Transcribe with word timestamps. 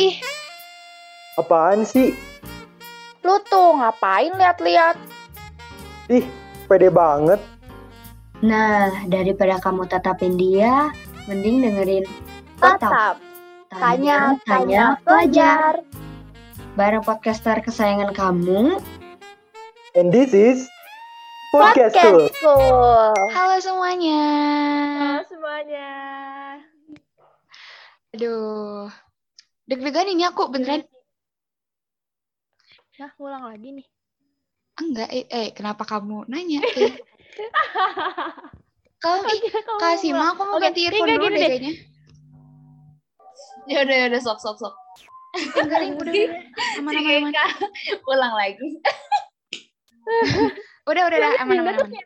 Ih, 0.00 0.16
Apaan 1.36 1.84
sih? 1.84 2.16
lu 3.20 3.36
tuh 3.52 3.76
ngapain 3.76 4.32
lihat-lihat? 4.32 4.96
Ih, 6.08 6.24
pede 6.64 6.88
banget. 6.88 7.36
Nah, 8.40 8.88
daripada 9.12 9.60
kamu 9.60 9.84
tatapin 9.92 10.40
dia, 10.40 10.88
mending 11.28 11.60
dengerin 11.60 12.08
Tatap, 12.56 13.20
tanya, 13.68 14.40
tanya, 14.48 14.96
pelajar. 15.04 15.84
Bareng 16.80 17.04
podcaster 17.04 17.60
kesayangan 17.60 18.16
kamu, 18.16 18.80
And 19.92 20.08
this 20.08 20.32
is 20.32 20.64
Podcast 21.52 21.92
School. 21.92 22.24
School. 22.40 23.12
Halo 23.36 23.60
semuanya. 23.60 24.22
Halo 24.96 25.22
semuanya. 25.28 25.92
Aduh. 28.16 28.88
Deg-degan 29.70 30.10
ini 30.10 30.26
aku 30.26 30.50
beneran. 30.50 30.82
Nah, 32.98 33.14
ngulang 33.14 33.46
lagi 33.46 33.78
nih. 33.78 33.86
Enggak, 34.82 35.08
eh, 35.14 35.30
eh 35.30 35.48
kenapa 35.54 35.86
kamu 35.86 36.26
nanya? 36.26 36.58
Eh, 39.00 39.16
kasih 39.80 40.12
mah 40.12 40.36
aku 40.36 40.44
mau 40.44 40.60
Oke, 40.60 40.68
ganti 40.68 40.84
earphone 40.84 41.08
kayak 41.08 41.24
dulu 41.24 41.32
deh 41.32 41.40
deh. 41.40 41.48
kayaknya. 41.48 41.72
Ya 43.64 43.80
udah 43.80 43.96
ya 43.96 44.12
udah 44.12 44.20
sok 44.20 44.44
sok 44.44 44.60
sok. 44.60 44.74
Enggak, 45.56 45.88
udah, 45.96 46.04
udah. 46.04 46.12
Aman, 46.76 47.00
aman, 47.00 47.32
aman. 47.32 47.48
Ulang 48.04 48.34
lagi. 48.36 48.60
Udah, 50.84 51.02
udah, 51.08 51.16
udah, 51.16 51.32
aman, 51.40 51.64
aman, 51.64 51.80
aman. 51.80 51.88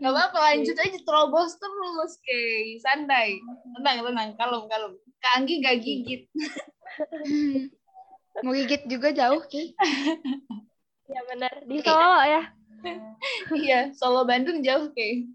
Gak 0.00 0.12
apa-apa 0.16 0.38
lanjut 0.48 0.76
aja 0.80 0.98
terobos 1.04 1.60
terus, 1.60 2.12
Kay. 2.24 2.80
Santai. 2.80 3.36
Tenang, 3.76 4.00
tenang, 4.00 4.32
kalem, 4.40 4.64
kalem. 4.64 4.96
Kak 5.20 5.32
Anggi 5.36 5.54
gak 5.60 5.76
gigit. 5.84 6.22
Hmm. 7.00 7.68
Mau 8.40 8.56
gigit 8.56 8.82
juga 8.88 9.12
jauh, 9.12 9.42
Ki. 9.46 9.76
Ya 11.10 11.20
benar, 11.28 11.52
di 11.66 11.82
Solo 11.82 12.22
ya. 12.24 12.42
Iya, 13.52 13.80
Solo 13.92 14.24
Bandung 14.24 14.64
jauh, 14.64 14.88
Kay. 14.96 15.28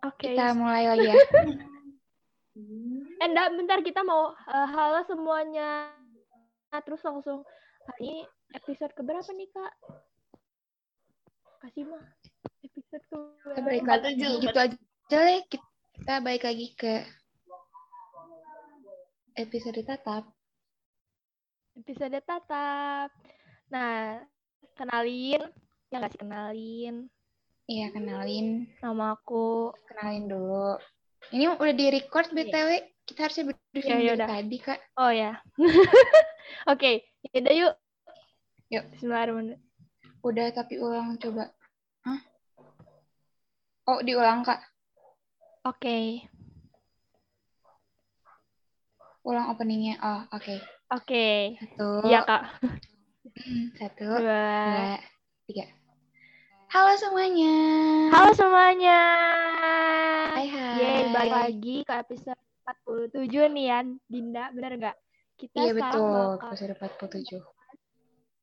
Oke. 0.00 0.32
Kita 0.32 0.56
mulai 0.56 0.88
lagi 0.88 1.12
ya. 1.12 1.16
Eh, 3.20 3.28
enggak, 3.28 3.52
bentar 3.52 3.78
kita 3.84 4.00
mau 4.00 4.32
eh, 4.32 4.68
halo 4.72 5.04
semuanya. 5.04 5.92
Nah, 6.72 6.80
terus 6.80 7.04
langsung 7.04 7.44
hari 7.84 8.02
ini 8.08 8.20
episode 8.56 8.96
keberapa 8.96 9.28
nih, 9.36 9.48
Kak? 9.52 9.72
Kasih 11.60 11.84
mah. 11.84 12.04
Episode 12.64 13.04
Kita 13.04 13.60
keberapa? 13.60 13.66
balik 13.66 13.84
lagi. 13.84 14.30
Gitu 14.40 14.56
aja 14.56 14.76
deh. 15.12 15.40
Kita 15.50 16.14
balik 16.24 16.48
lagi 16.48 16.66
ke 16.72 17.04
episode 19.40 19.80
tatap. 19.80 20.28
Episode 21.80 22.20
tatap. 22.20 23.08
Nah, 23.72 24.20
kenalin. 24.76 25.40
Ya 25.88 25.96
nggak 25.96 26.12
sih 26.12 26.20
kenalin. 26.20 27.08
Iya, 27.64 27.88
kenalin. 27.94 28.68
Nama 28.84 29.16
aku. 29.16 29.72
Kenalin 29.88 30.28
dulu. 30.28 30.76
Ini 31.32 31.56
udah 31.56 31.74
di 31.74 31.86
record 31.88 32.28
BTW. 32.36 32.68
Kita 33.08 33.26
harusnya 33.26 33.50
briefing 33.72 34.00
Ya, 34.04 34.14
ya 34.14 34.14
dari 34.14 34.28
tadi, 34.28 34.56
Kak. 34.60 34.80
Oh 35.00 35.10
ya. 35.10 35.40
Oke, 36.72 37.08
yaudah 37.32 37.54
yuk. 37.56 37.74
Yuk. 38.70 38.84
Bismillahirrahmanirrahim. 38.94 39.62
Udah, 40.20 40.46
tapi 40.52 40.78
ulang 40.78 41.16
coba. 41.16 41.50
Hah? 42.04 42.20
Oh, 43.88 43.98
diulang, 44.04 44.44
Kak. 44.44 44.60
Oke. 45.66 46.28
Ulang 49.30 49.46
openingnya. 49.54 49.94
Oh, 50.02 50.26
oke. 50.34 50.58
Oke. 50.90 51.54
Satu. 51.54 52.02
Iya, 52.02 52.26
Kak. 52.26 52.42
Hmm, 53.30 53.64
Satu. 53.78 54.10
Dua. 54.18 54.26
Dua. 54.26 54.98
Tiga. 55.46 55.66
Halo 56.66 56.98
semuanya. 56.98 57.54
Halo 58.10 58.30
semuanya. 58.34 59.00
Hai, 60.34 60.50
hai. 60.50 60.74
Yeay, 60.82 61.02
balik 61.14 61.34
lagi 61.46 61.76
ke 61.86 61.94
episode 61.94 62.42
47 63.14 63.54
nih 63.54 63.64
ya, 63.70 63.78
Dinda. 64.10 64.44
Bener 64.50 64.72
nggak? 64.82 64.96
Kita 65.38 65.62
Iya, 65.62 65.72
betul. 65.78 66.26
Episode 66.50 66.74
47. 66.74 67.38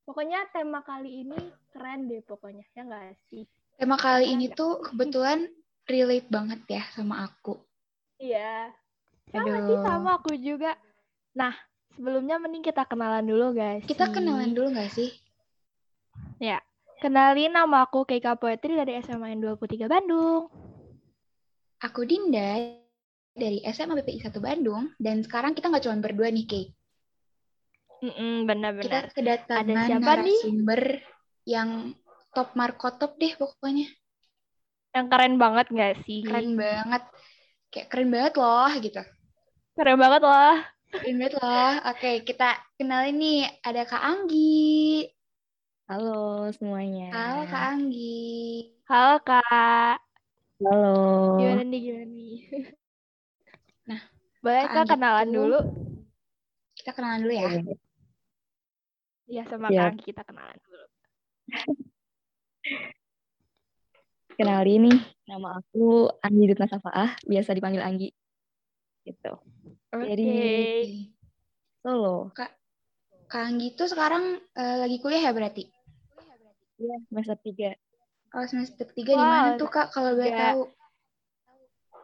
Pokoknya 0.07 0.39
tema 0.55 0.87
kali 0.87 1.27
ini 1.27 1.51
keren 1.75 2.07
deh 2.07 2.23
pokoknya. 2.23 2.63
Ya 2.71 2.87
nggak 2.87 3.27
sih? 3.27 3.43
Tema 3.75 3.99
kali 3.99 4.31
ini 4.31 4.47
tuh 4.55 4.79
kebetulan 4.87 5.51
relate 5.83 6.31
banget 6.31 6.63
ya 6.71 6.83
sama 6.95 7.27
aku. 7.27 7.59
Iya. 8.23 8.71
Sama 9.27 9.59
sih, 9.67 9.75
Aduh. 9.75 9.83
sama 9.83 10.09
aku 10.15 10.31
juga. 10.39 10.79
Nah, 11.37 11.53
sebelumnya 11.93 12.41
mending 12.41 12.65
kita 12.65 12.89
kenalan 12.89 13.29
dulu, 13.29 13.53
guys. 13.53 13.85
Kita 13.85 14.09
kenalan 14.09 14.57
dulu 14.57 14.73
gak 14.73 14.89
sih? 14.89 15.13
Kenalin 16.97 17.53
nama 17.53 17.85
aku 17.85 18.09
Keika 18.09 18.33
Poetri 18.33 18.73
dari 18.73 18.97
SMA 19.05 19.37
23 19.37 19.85
Bandung. 19.85 20.49
Aku 21.85 22.01
Dinda 22.09 22.57
dari 23.37 23.61
SMA 23.69 24.01
BPI 24.01 24.25
1 24.25 24.33
Bandung. 24.41 24.89
Dan 24.97 25.21
sekarang 25.21 25.53
kita 25.53 25.69
nggak 25.69 25.85
cuma 25.85 26.01
berdua 26.01 26.33
nih, 26.33 26.49
Kay. 26.49 26.65
Mm-mm, 28.01 28.49
benar-benar. 28.49 29.13
Kita 29.13 29.13
kedatangan 29.13 29.61
Ada 29.61 29.73
siapa 29.85 30.11
nih? 30.25 30.41
narasumber 30.41 30.81
yang 31.45 31.69
top 32.33 32.49
markotop 32.57 33.13
deh 33.21 33.37
pokoknya. 33.37 33.93
Yang 34.97 35.05
keren 35.13 35.35
banget 35.37 35.69
nggak 35.69 35.93
sih? 36.01 36.25
Keren 36.25 36.57
banget. 36.57 37.03
Kayak 37.69 37.87
keren 37.93 38.09
banget 38.09 38.33
loh 38.41 38.71
gitu. 38.81 39.01
Keren 39.77 39.97
banget 40.01 40.21
lah. 40.25 40.65
Banget 40.91 41.31
loh. 41.35 41.71
Oke, 41.91 42.23
kita 42.23 42.55
kenalin 42.79 43.19
nih. 43.19 43.43
Ada 43.59 43.83
Kak 43.83 43.99
Anggi. 43.99 45.03
Halo 45.87 46.47
semuanya. 46.55 47.11
Halo 47.11 47.41
Kak 47.47 47.63
Anggi. 47.75 48.71
Halo, 48.87 49.15
Kak. 49.23 49.97
Halo. 50.63 50.87
Gimana 51.43 51.63
nih, 51.67 51.79
gimana 51.83 52.07
nih? 52.07 52.37
Nah, 53.87 54.03
Boleh 54.43 54.63
Kak 54.67 54.71
Kak 54.71 54.79
Anggi 54.83 54.91
kenalan 54.95 55.27
tuh- 55.27 55.35
dulu? 55.35 55.59
Kita 56.75 56.91
kenalan 56.91 57.19
dulu 57.23 57.33
ya. 57.35 57.51
Iya, 59.27 59.43
sama 59.47 59.67
Siap. 59.67 59.75
Kak 59.75 59.87
Anggi 59.91 60.03
kita 60.07 60.21
kenalan 60.23 60.57
dulu. 60.63 60.85
Kenalin 64.37 64.81
nih, 64.85 64.99
nama 65.25 65.57
aku 65.57 66.13
Anggi 66.21 66.45
Dutna 66.45 66.69
Safaah, 66.69 67.17
biasa 67.25 67.57
dipanggil 67.57 67.81
Anggi. 67.81 68.13
Gitu. 69.01 69.33
Oke. 69.87 70.03
Jadi 70.07 70.31
Solo. 71.79 72.31
Kak 72.35 72.51
Anggi 73.31 73.75
tuh 73.75 73.87
sekarang 73.87 74.39
eh, 74.55 74.75
lagi 74.79 74.97
kuliah 74.99 75.27
ya 75.27 75.31
berarti? 75.35 75.67
Iya, 76.77 76.95
semester 77.09 77.37
3 77.41 77.69
Oh 78.35 78.43
semester 78.45 78.85
3 78.91 79.11
di 79.11 79.17
mana 79.17 79.49
Wow, 79.55 79.59
tuh 79.59 79.69
Kak 79.71 79.87
kalau 79.91 80.11
boleh 80.15 80.31
tiga. 80.31 80.43
tahu? 80.51 80.61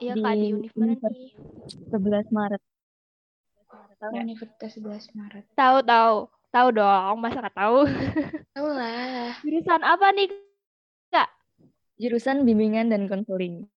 Iya, 0.02 0.14
Kak, 0.18 0.34
di 0.34 0.40
Di 0.42 0.48
univ 0.52 0.72
mana 0.74 0.94
Univers- 0.96 1.14
nih? 1.16 1.32
11 1.92 2.28
Maret. 2.32 2.62
Tahu 4.00 4.12
Ya. 4.12 4.22
Universitas 4.24 4.72
11 4.76 5.06
Maret. 5.14 5.44
Tahu, 5.54 5.78
tahu. 5.84 6.16
Tahu 6.54 6.68
dong, 6.70 7.16
masa 7.18 7.40
nggak 7.42 7.58
tahu? 7.58 7.80
Tahu 8.54 8.68
lah. 8.70 9.34
Jurusan 9.42 9.82
apa 9.82 10.08
nih? 10.14 10.28
Jurusan 11.98 12.42
bimbingan 12.44 12.90
dan 12.90 13.06
konseling. 13.06 13.70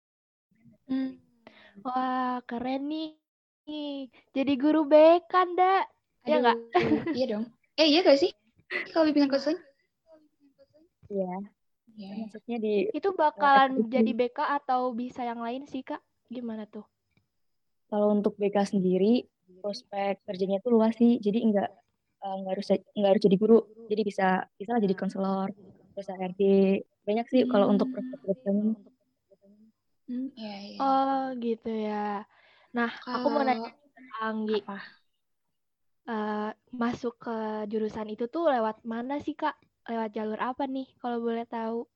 Hmm. 0.88 1.20
Wah, 1.84 2.40
keren 2.48 2.88
nih. 2.88 3.12
Jadi 3.66 4.53
guru 4.54 4.87
BK, 4.87 5.32
Nda. 5.54 5.82
Iya 6.22 6.37
nggak? 6.38 6.59
Aduh, 6.78 7.00
iya 7.19 7.27
dong. 7.27 7.44
Eh 7.75 7.87
iya 7.91 8.00
gak 8.06 8.19
sih? 8.19 8.31
Kalau 8.94 9.10
bimbingan 9.10 9.31
konseling? 9.31 9.59
Iya, 11.10 11.38
Iya. 11.97 12.10
maksudnya 12.19 12.56
di 12.59 12.75
Itu 12.91 13.15
bakalan 13.15 13.87
FKP. 13.87 13.91
jadi 13.91 14.10
BK 14.15 14.38
atau 14.62 14.91
bisa 14.94 15.22
yang 15.22 15.43
lain 15.43 15.66
sih, 15.66 15.82
Kak? 15.82 16.03
Gimana 16.31 16.66
tuh? 16.71 16.87
kalau 17.87 18.10
untuk 18.10 18.34
BK 18.34 18.66
sendiri 18.66 19.31
prospek 19.62 20.19
kerjanya 20.27 20.59
tuh 20.59 20.74
luas 20.74 20.98
sih. 20.98 21.22
Jadi 21.22 21.39
enggak 21.47 21.71
eh, 22.22 22.34
enggak 22.34 22.53
harus 22.59 22.66
enggak 22.98 23.10
harus 23.15 23.22
jadi 23.22 23.36
guru. 23.39 23.59
Jadi 23.86 24.03
bisa 24.03 24.27
bisa 24.59 24.74
lah 24.74 24.83
jadi 24.83 24.95
konselor, 24.98 25.48
bisa 25.95 26.12
RD. 26.19 26.42
Banyak 27.07 27.27
sih 27.30 27.47
kalau 27.47 27.71
untuk 27.71 27.86
prospek 27.95 28.19
kerjanya. 28.27 28.74
Hmm, 30.10 30.30
iya, 30.34 30.57
iya. 30.66 30.78
Oh, 30.83 31.22
gitu 31.39 31.71
ya. 31.71 32.27
Nah, 32.76 32.92
aku 32.92 33.26
mau 33.32 33.40
nanya 33.40 33.72
Anggi. 34.20 34.60
apa? 34.60 34.78
eh, 36.06 36.50
masuk 36.70 37.18
ke 37.18 37.36
jurusan 37.66 38.06
itu 38.06 38.28
tuh 38.28 38.46
lewat 38.46 38.84
mana 38.84 39.18
sih, 39.18 39.32
Kak? 39.32 39.56
Lewat 39.88 40.12
jalur 40.12 40.38
apa 40.38 40.68
nih, 40.68 40.86
kalau 41.00 41.18
boleh 41.18 41.48
tahu? 41.48 41.88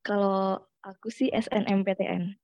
Kalau 0.00 0.56
aku 0.80 1.10
sih 1.10 1.28
SNMPTN. 1.28 2.38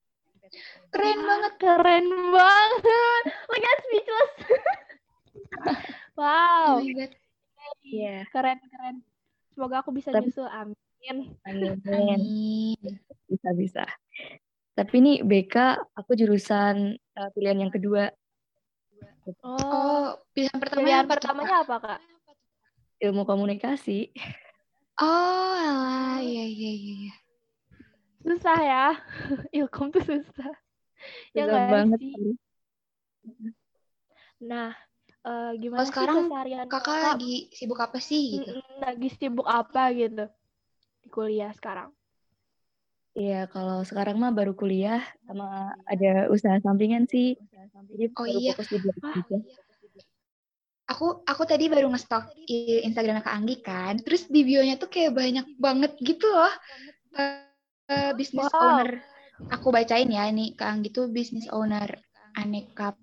Keren 0.91 1.21
banget. 1.25 1.53
Keren 1.57 2.07
banget. 2.31 3.25
At 3.49 3.79
speechless. 3.81 4.33
Oh 6.15 6.19
wow. 6.21 6.79
Iya. 7.83 8.29
keren 8.29 8.59
keren. 8.69 8.97
Semoga 9.51 9.81
aku 9.81 9.91
bisa 9.91 10.13
Tapi- 10.13 10.29
nyusul. 10.29 10.47
Amin. 10.47 10.77
Amin. 11.45 11.79
Amin. 11.85 12.79
Bisa 13.27 13.51
bisa. 13.57 13.85
Tapi 14.75 14.97
nih 14.99 15.17
BK 15.23 15.55
aku 15.95 16.19
jurusan 16.19 16.99
eh, 16.99 17.29
pilihan 17.35 17.63
yang 17.67 17.73
kedua. 17.73 18.11
Oh, 19.41 19.55
Oh, 19.55 20.05
pilihan 20.35 21.07
apa 21.07 21.07
tuh, 21.07 21.11
pertamanya 21.15 21.57
Kak? 21.63 21.63
apa, 21.67 21.77
Kak? 21.79 22.01
Ilmu 23.03 23.23
komunikasi. 23.23 24.11
Oh, 24.99 25.55
alah, 25.55 26.19
iya 26.23 26.45
iya 26.47 26.71
iya. 26.75 26.95
iya. 27.07 27.15
Susah 28.27 28.59
ya. 28.63 28.87
Ilkom 29.63 29.95
tuh 29.95 30.03
susah. 30.03 30.53
Ya 31.35 31.47
Susah 31.47 31.51
nggak 31.51 31.67
banget. 31.71 31.99
sih? 32.03 32.13
Nah, 34.43 34.71
eh, 34.75 35.51
Kalau 35.55 35.59
gimana 35.63 35.83
sih 35.87 35.91
sekarang 35.95 36.17
keseharian 36.27 36.67
kakak 36.67 36.99
lagi 37.15 37.35
sibuk 37.55 37.79
apa 37.79 37.99
sih 38.03 38.23
gitu? 38.39 38.51
Lagi 38.83 39.09
sibuk 39.15 39.47
apa 39.47 39.83
gitu 39.95 40.27
di 41.05 41.09
kuliah 41.13 41.53
sekarang? 41.55 41.93
Iya, 43.15 43.47
kalau 43.47 43.87
sekarang 43.87 44.19
mah 44.19 44.35
baru 44.35 44.59
kuliah 44.59 44.99
sama 45.23 45.71
ada 45.87 46.27
usaha 46.35 46.59
sampingan 46.59 47.07
sih. 47.07 47.39
Jadi 47.95 48.05
Oh 48.19 48.27
baru 48.27 48.41
iya. 48.43 48.53
fokus 48.59 48.69
di 48.75 48.79
belajar 48.83 49.03
Ah. 49.07 49.15
aja. 49.23 49.39
Aku 50.85 51.25
aku 51.25 51.43
tadi 51.49 51.71
baru 51.73 51.89
nge-stalk 51.95 52.29
i- 52.51 52.83
Instagramnya 52.85 53.25
Kak 53.25 53.37
Anggi 53.39 53.57
kan. 53.63 53.95
Terus 54.03 54.29
di 54.29 54.43
bio-nya 54.45 54.77
tuh 54.77 54.91
kayak 54.91 55.15
banyak 55.15 55.47
banget 55.57 55.97
gitu 56.03 56.27
loh. 56.29 56.53
Eh, 57.15 58.13
business 58.19 58.51
Wow. 58.51 58.83
owner. 58.83 58.91
Aku 59.55 59.71
bacain 59.71 60.11
ya 60.11 60.27
ini 60.29 60.53
Kak 60.59 60.69
Anggi 60.75 60.91
tuh 60.91 61.07
business 61.09 61.47
owner 61.55 61.87
Aneka 62.35 62.99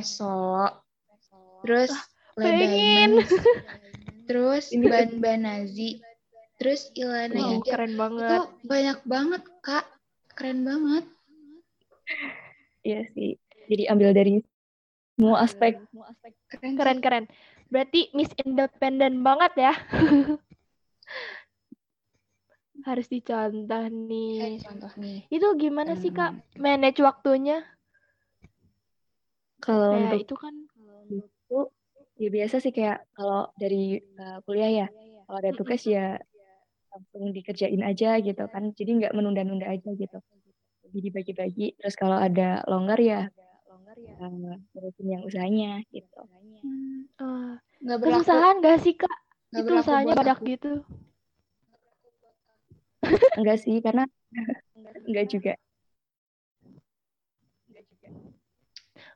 Solo. 0.00 0.66
Terus 1.62 1.92
Le 2.40 2.50
pengen. 2.56 3.10
Terus 4.24 4.64
Ban 4.72 5.10
Banazi. 5.20 6.00
Terus 6.60 6.92
Ilana 6.92 7.40
Wow, 7.40 7.64
keren 7.64 7.96
Itu 7.96 8.00
banget. 8.04 8.40
banyak 8.68 8.98
banget 9.08 9.42
Kak. 9.64 9.88
Keren 10.36 10.60
banget. 10.68 11.04
Iya 12.84 13.08
sih. 13.16 13.40
Jadi 13.72 13.88
ambil 13.88 14.12
dari 14.12 14.44
semua 15.16 15.40
aspek. 15.40 15.80
Keren 16.52 16.72
sih. 16.76 16.76
Keren 16.76 16.98
keren. 17.00 17.24
Berarti 17.72 18.12
Miss 18.12 18.28
Independent 18.44 19.24
banget 19.24 19.52
ya. 19.56 19.72
Harus 22.88 23.08
dicontoh 23.08 23.84
nih. 23.88 24.60
contoh 24.60 24.92
nih. 25.00 25.24
Itu 25.32 25.56
gimana 25.56 25.96
sih 25.96 26.12
Kak 26.12 26.60
manage 26.60 27.00
waktunya? 27.00 27.64
Kalau 29.64 29.96
Kayak 29.96 30.04
untuk 30.12 30.20
itu 30.24 30.34
kan 30.36 30.54
itu 31.08 31.60
ya 32.20 32.28
biasa 32.28 32.60
sih 32.60 32.72
kayak 32.72 33.04
kalau 33.16 33.48
dari 33.56 33.96
uh, 34.20 34.44
kuliah 34.44 34.84
ya. 34.84 34.88
Kalau 35.24 35.38
ada 35.40 35.52
tugas 35.56 35.84
ya 35.88 36.20
langsung 36.90 37.30
dikerjain 37.30 37.82
aja 37.86 38.18
gitu 38.18 38.44
kan. 38.50 38.74
Jadi 38.74 38.90
nggak 39.02 39.14
menunda-nunda 39.14 39.66
aja 39.70 39.90
gitu. 39.94 40.18
Jadi 40.86 40.98
dibagi-bagi. 41.10 41.66
Terus 41.78 41.94
kalau 41.94 42.18
ada 42.18 42.62
longgar 42.66 42.98
ya 42.98 43.30
uh, 44.20 44.58
ngurusin 44.74 45.06
yang 45.06 45.22
usahanya 45.24 45.80
gitu. 45.94 46.20
eh, 47.20 47.52
Nggak 47.80 47.98
berlaku. 48.02 48.20
kesusahan 48.22 48.54
gak 48.60 48.78
sih 48.82 48.94
Kak? 48.98 49.18
nggak 49.50 49.62
Itu 49.66 49.72
usahanya 49.82 50.14
badak 50.18 50.38
aku. 50.38 50.50
gitu. 50.50 50.72
Enggak 53.40 53.58
sih 53.62 53.76
karena 53.80 54.04
enggak 55.06 55.26
juga. 55.30 55.54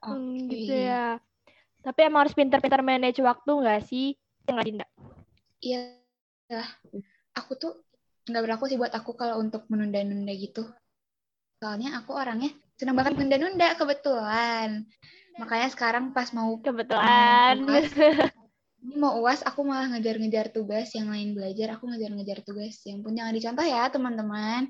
Hmm, 0.04 0.36
Oke. 0.36 0.52
gitu 0.52 0.74
ya. 0.84 1.16
Tapi 1.80 2.00
emang 2.04 2.28
harus 2.28 2.36
pintar-pintar 2.36 2.80
manage 2.84 3.20
waktu 3.24 3.50
nggak 3.50 3.82
sih? 3.88 4.16
Nggak 4.48 4.64
Dinda? 4.68 4.86
Iya. 5.64 6.60
Aku 7.34 7.58
tuh 7.58 7.72
nggak 8.30 8.42
berlaku 8.42 8.64
sih 8.70 8.78
buat 8.80 8.94
aku 8.94 9.18
kalau 9.18 9.42
untuk 9.42 9.66
menunda-nunda 9.68 10.32
gitu. 10.34 10.64
Soalnya 11.60 11.98
aku 11.98 12.14
orangnya 12.14 12.50
senang 12.78 12.96
banget 12.98 13.18
nunda-nunda 13.18 13.74
kebetulan. 13.78 14.86
Makanya 15.38 15.68
sekarang 15.74 16.14
pas 16.14 16.30
mau 16.30 16.58
Kebetulan. 16.62 17.62
UAS, 17.66 17.90
ini 18.84 18.94
mau 19.00 19.18
uas 19.24 19.40
aku 19.42 19.64
malah 19.64 19.90
ngejar-ngejar 19.96 20.52
tugas 20.52 20.92
yang 20.92 21.08
lain 21.08 21.32
belajar 21.32 21.74
aku 21.74 21.88
ngejar-ngejar 21.88 22.44
tugas 22.44 22.84
yang 22.84 23.00
pun 23.00 23.16
jangan 23.16 23.32
dicontoh 23.32 23.64
ya 23.64 23.88
teman-teman 23.88 24.68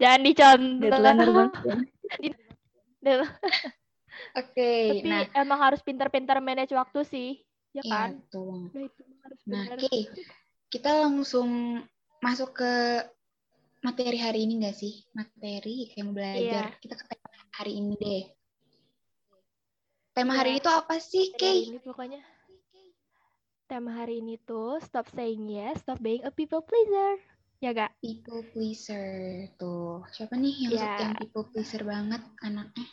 Jangan 0.00 0.20
dicontoh. 0.24 1.76
Ya. 3.04 3.20
Oke 4.40 4.72
Tapi 4.96 5.08
nah 5.08 5.24
emang 5.36 5.60
harus 5.60 5.80
pintar-pintar 5.84 6.40
manage 6.40 6.72
waktu 6.72 7.04
sih. 7.04 7.30
Ya 7.76 7.84
iya 7.84 7.92
kan? 7.92 8.10
betul 8.16 8.44
banget. 8.48 8.70
Nah, 8.72 8.82
itu 8.88 9.02
harus 9.20 9.40
nah 9.44 9.64
benar. 9.68 10.04
Kita 10.70 11.02
langsung 11.02 11.82
masuk 12.20 12.54
ke 12.54 12.72
materi 13.80 14.16
hari 14.16 14.44
ini 14.44 14.60
nggak 14.60 14.76
sih 14.76 15.02
materi 15.10 15.88
kayak 15.88 16.04
mau 16.04 16.14
belajar 16.14 16.64
Iya. 16.68 16.78
kita 16.78 16.94
ke 16.94 17.04
tema 17.08 17.28
hari 17.50 17.72
ini 17.76 17.94
deh 17.96 18.24
tema 20.12 20.32
hari 20.36 20.48
Iya. 20.48 20.56
ini 20.56 20.64
tuh 20.64 20.74
apa 20.74 20.94
sih 20.96 21.24
Hari 21.28 21.38
Kay? 21.38 21.58
ini 21.68 21.80
pokoknya 21.80 22.20
tema 23.66 23.90
hari 23.94 24.18
ini 24.18 24.34
tuh 24.36 24.78
stop 24.80 25.06
saying 25.10 25.46
yes, 25.46 25.78
stop 25.80 25.98
being 25.98 26.26
a 26.26 26.32
people 26.34 26.58
pleaser. 26.58 27.22
Ya 27.60 27.70
gak? 27.70 27.94
people 28.02 28.42
pleaser 28.50 29.06
tuh 29.54 30.02
siapa 30.10 30.34
nih 30.34 30.66
yang 30.66 30.72
Ya. 30.74 30.92
yang 30.98 31.14
people 31.14 31.46
pleaser 31.46 31.84
banget 31.84 32.18
anaknya 32.40 32.86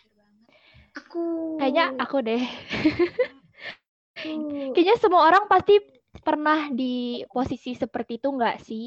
aku 0.94 1.58
Kayaknya 1.58 1.86
aku 1.98 2.18
deh. 2.22 2.44
Kayaknya 4.74 4.96
semua 4.98 5.26
orang 5.26 5.50
pasti 5.50 5.78
pernah 6.28 6.60
di 6.80 7.24
posisi 7.34 7.72
seperti 7.82 8.12
itu 8.22 8.30
nggak 8.38 8.58
sih? 8.68 8.84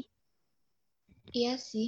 iya 1.37 1.53
sih 1.57 1.87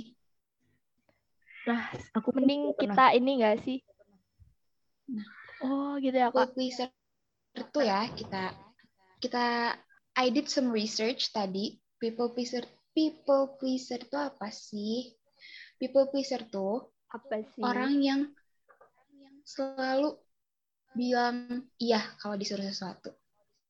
Nah, 1.69 1.84
Aku 2.18 2.30
mending 2.36 2.62
pernah. 2.78 2.95
kita 2.95 3.06
ini 3.18 3.31
nggak 3.40 3.57
sih? 3.66 3.78
Nah. 5.16 5.28
Oh, 5.63 5.95
gitu 6.04 6.16
ya, 6.16 6.28
people 6.28 6.44
Kak. 6.44 6.50
pleaser 6.56 6.90
itu 7.56 7.80
ya 7.86 8.01
kita 8.19 8.44
kita 9.24 9.45
I 10.18 10.25
did 10.36 10.48
some 10.50 10.69
research 10.74 11.31
tadi 11.38 11.80
people 12.01 12.30
pleaser 12.36 12.66
people 12.98 13.44
pleaser 13.60 14.00
itu 14.01 14.18
apa 14.18 14.48
sih 14.51 15.13
people 15.80 16.06
pleaser 16.12 16.42
tuh 16.50 16.90
Apa 17.16 17.40
sih? 17.56 17.62
orang 17.63 17.94
yang 18.01 18.22
selalu 19.45 20.10
bilang 20.98 21.38
iya 21.81 22.01
kalau 22.22 22.36
disuruh 22.38 22.66
sesuatu 22.68 23.10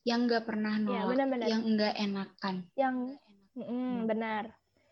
yang 0.04 0.28
nggak 0.28 0.44
pernah 0.44 0.74
Iya, 0.76 0.84
nolak 0.84 1.08
benar-benar. 1.10 1.48
yang 1.48 1.62
nggak 1.66 1.94
enakan. 1.98 2.56
Yang 2.76 2.96
mm, 3.56 3.96
benar. 4.04 4.44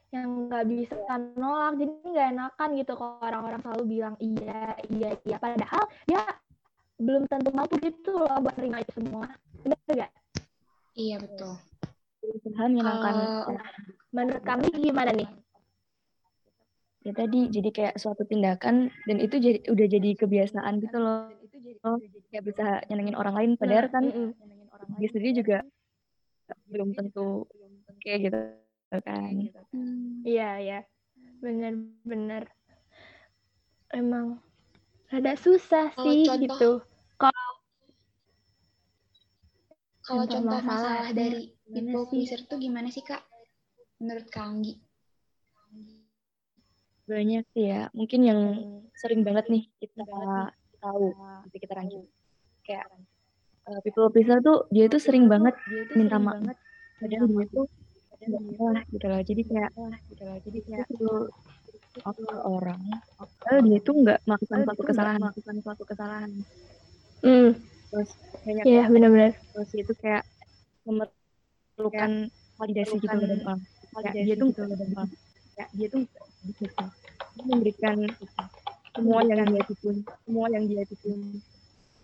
Yang 0.10 0.28
nggak 0.46 0.66
bisa 0.66 0.96
nolak 1.36 1.74
jadi 1.76 1.92
nggak 2.02 2.28
enakan 2.32 2.70
gitu. 2.76 2.94
Kalau 2.96 3.20
orang-orang 3.20 3.60
selalu 3.62 3.84
bilang 3.90 4.16
iya 4.18 4.62
iya 4.88 5.10
iya. 5.22 5.38
Padahal 5.38 5.84
dia 6.06 6.22
belum 6.96 7.26
tentu 7.26 7.50
mampu 7.50 7.76
gitu 7.80 8.14
loh 8.16 8.40
buat 8.40 8.54
terima 8.54 8.80
itu 8.80 8.92
semua. 8.94 9.28
Benar 9.62 9.78
gak? 9.90 10.12
iya 10.94 11.16
betul. 11.18 11.56
Berusaha 12.22 12.64
menyenangkan 12.68 13.14
Kalau- 13.16 13.60
menurut 14.12 14.44
kami 14.44 14.66
gimana 14.74 15.12
nih? 15.12 15.30
Ya 17.02 17.12
tadi 17.12 17.50
jadi 17.50 17.70
kayak 17.72 17.96
suatu 17.98 18.22
tindakan 18.24 18.94
dan 19.10 19.18
itu 19.18 19.36
jadi 19.36 19.66
udah 19.66 19.88
jadi 19.90 20.10
kebiasaan 20.14 20.78
gitu 20.80 20.98
loh. 20.98 21.34
Oh, 21.82 21.98
kayak 22.30 22.46
bisa 22.46 22.66
nyenengin 22.86 23.18
orang 23.18 23.34
lain 23.34 23.52
padahal 23.58 23.90
Nah, 23.90 23.92
kan. 23.92 24.04
Dia 25.00 25.10
sendiri 25.12 25.32
juga 25.38 25.58
belum 26.68 26.92
tentu 26.96 27.46
kayak 28.04 28.20
gitu 28.28 28.40
kan. 29.04 29.34
Iya 30.28 30.50
iya. 30.60 30.80
Benar-benar 31.42 32.50
emang 33.92 34.40
rada 35.12 35.34
susah 35.36 35.92
Kalau 35.96 36.06
sih 36.08 36.28
contoh- 36.28 36.42
gitu. 36.44 36.72
Kalau 37.20 37.46
Contoh 40.02 40.34
contoh 40.34 40.60
masalah 40.66 41.08
masalah 41.08 41.14
dari 41.14 41.54
pleaser 42.10 42.42
tuh 42.50 42.58
gimana 42.58 42.90
sih 42.90 43.06
kak? 43.06 43.22
Menurut 44.02 44.28
Kak 44.34 44.46
Anggi? 44.50 44.74
Banyak 47.06 47.46
sih 47.54 47.70
ya. 47.70 47.88
Mungkin 47.94 48.20
yang 48.26 48.40
sering 48.98 49.22
banget 49.22 49.46
nih 49.48 49.64
kita 49.78 50.04
tahu 50.82 51.14
sekitar 51.54 51.86
kita. 51.86 52.02
Kayak 52.66 52.90
uh, 53.72 53.80
people 53.80 54.12
pleaser 54.12 54.44
tuh 54.44 54.68
dia 54.68 54.92
tuh 54.92 55.00
sering 55.00 55.32
banget 55.32 55.56
minta 55.96 56.20
maaf. 56.20 56.44
padahal 57.00 57.26
dia 57.26 58.28
nggak 58.30 58.54
salah 58.60 58.84
gitu 58.94 59.06
loh. 59.10 59.22
Jadi 59.26 59.42
kayak 59.48 59.72
gitu 60.12 60.24
loh. 60.28 60.38
Jadi 60.46 60.60
kayak 60.68 60.86
itu 60.92 61.12
apa 62.06 62.22
orang. 62.46 62.82
Padahal 63.18 63.60
dia 63.66 63.80
tuh 63.82 63.96
nggak 64.04 64.20
melakukan 64.28 64.60
suatu 64.68 64.84
kesalahan. 64.86 65.20
melakukan 65.24 65.56
suatu 65.64 65.84
kesalahan. 65.88 66.32
Hmm. 67.26 67.50
Terus 67.92 68.10
banyak 68.46 68.64
iya 68.66 68.84
benar-benar 68.88 69.32
terus 69.52 69.70
dia 69.76 69.84
tuh 69.84 69.98
kayak 70.00 70.24
memerlukan 70.88 72.12
validasi 72.56 72.96
gitu 72.98 73.16
loh 73.16 73.28
dari 73.28 73.44
orang 73.44 73.60
kayak 73.92 74.24
dia 74.24 74.36
tuh 74.40 74.48
kayak 74.56 75.70
dia 75.76 75.88
tuh 75.92 76.02
gitu 76.48 76.64
dia 77.36 77.44
memberikan 77.46 77.96
semua 78.92 79.24
yang 79.24 79.48
dia 79.48 79.64
tipun. 79.68 79.96
Semua 80.28 80.46
yang 80.52 80.64
dia 80.68 80.84
tipun. 80.84 81.40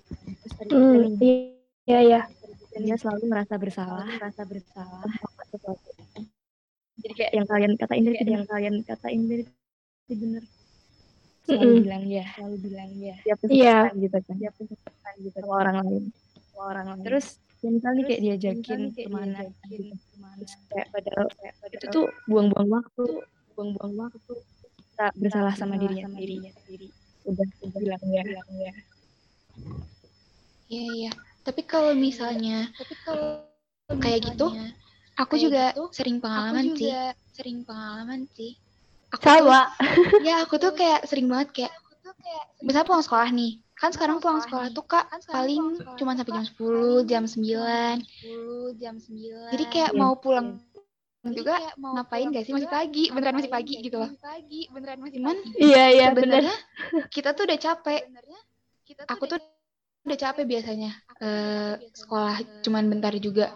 Terus 0.08 0.54
tadi 0.56 0.72
hmm, 0.72 1.20
iya 1.88 2.00
iya 2.04 2.22
dan 2.76 2.82
dia 2.86 2.98
selalu 3.00 3.24
merasa 3.32 3.56
bersalah 3.58 4.06
merasa 4.06 4.44
bersalah 4.44 5.08
jadi 6.98 7.14
kayak 7.16 7.32
yang 7.34 7.48
kalian 7.48 7.74
katain 7.80 8.04
dari 8.06 8.18
yang 8.28 8.46
kalian 8.46 8.76
katain 8.84 9.22
dari 9.26 9.44
itu 9.48 10.14
bener 10.20 10.44
selalu 11.48 11.64
Mm-mm. 11.64 11.84
bilang 11.88 12.04
ya, 12.12 12.26
selalu 12.36 12.56
bilang 12.60 12.92
ya. 13.00 13.16
Tiap 13.24 13.40
Iya. 13.48 13.78
kesempatan 13.88 14.04
gitu 14.04 14.18
kan, 14.20 14.36
tiap 14.36 14.54
kesempatan 14.60 15.14
gitu 15.24 15.38
sama 15.40 15.56
orang 15.64 15.78
lain, 15.80 16.04
sama 16.44 16.64
orang 16.68 16.86
lain. 16.92 17.04
Terus 17.08 17.26
lain 17.64 17.78
kali 17.80 18.00
kayak 18.04 18.22
diajakin 18.28 18.82
ke 18.92 19.08
mana, 19.08 19.40
gitu. 19.72 19.96
Kayak 20.68 20.88
padahal 20.92 21.26
itu 21.72 21.86
tuh 21.88 22.06
buang-buang 22.28 22.68
waktu, 22.68 23.06
buang-buang 23.56 23.94
waktu. 23.96 24.34
Kita 24.76 25.08
bersalah 25.16 25.56
sama 25.56 25.80
dirinya 25.80 26.04
sendiri. 26.04 26.92
Udah, 27.24 27.48
udah 27.64 27.80
bilang 27.80 28.04
ya, 28.12 28.24
bilang 28.28 28.50
ya. 28.60 28.74
Iya 30.68 30.84
iya. 31.00 31.12
Tapi 31.48 31.62
kalau 31.64 31.96
misalnya 31.96 32.68
kayak 33.88 34.20
gitu, 34.36 34.52
aku 35.16 35.40
juga 35.40 35.72
sering 35.96 36.20
pengalaman 36.20 36.76
sih. 36.76 36.92
Sering 37.32 37.64
pengalaman 37.64 38.28
sih. 38.36 38.60
Aku 39.16 39.24
tuh, 39.24 39.32
Sama. 39.32 39.62
ya 40.28 40.44
aku 40.44 40.60
tuh 40.60 40.76
kayak 40.76 41.08
sering 41.08 41.32
banget 41.32 41.56
kayak 41.56 41.74
misal 42.60 42.84
pulang 42.84 43.00
sekolah 43.00 43.32
nih. 43.32 43.64
Kan 43.80 43.96
sekarang 43.96 44.20
pulang 44.20 44.44
sekolah 44.44 44.68
tuh 44.76 44.84
Kak 44.84 45.08
paling 45.32 45.80
cuma 45.96 46.20
sampai 46.20 46.34
jam 46.36 46.44
10, 46.44 47.08
jam 47.08 47.24
9. 47.24 48.04
Jadi 49.56 49.64
kayak 49.72 49.96
Iya. 49.96 50.00
mau 50.02 50.20
pulang 50.20 50.60
juga 51.28 51.60
ngapain 51.80 52.32
gak 52.32 52.44
sih 52.48 52.54
masih 52.56 52.72
pagi, 52.72 53.04
beneran 53.12 53.36
masih 53.40 53.52
pagi 53.52 53.76
gitu 53.80 53.98
loh. 54.04 54.12
Cuman 55.16 55.36
Iya, 55.56 55.86
iya, 55.96 56.08
bener. 56.12 56.44
kita 57.08 57.32
tuh 57.32 57.48
udah 57.48 57.60
capek. 57.60 58.02
Aku 59.08 59.24
tuh 59.28 59.40
udah 60.08 60.18
capek 60.18 60.46
biasanya 60.48 60.92
eh, 61.20 61.74
sekolah 61.92 62.36
cuman 62.64 62.84
bentar 62.88 63.12
juga. 63.20 63.52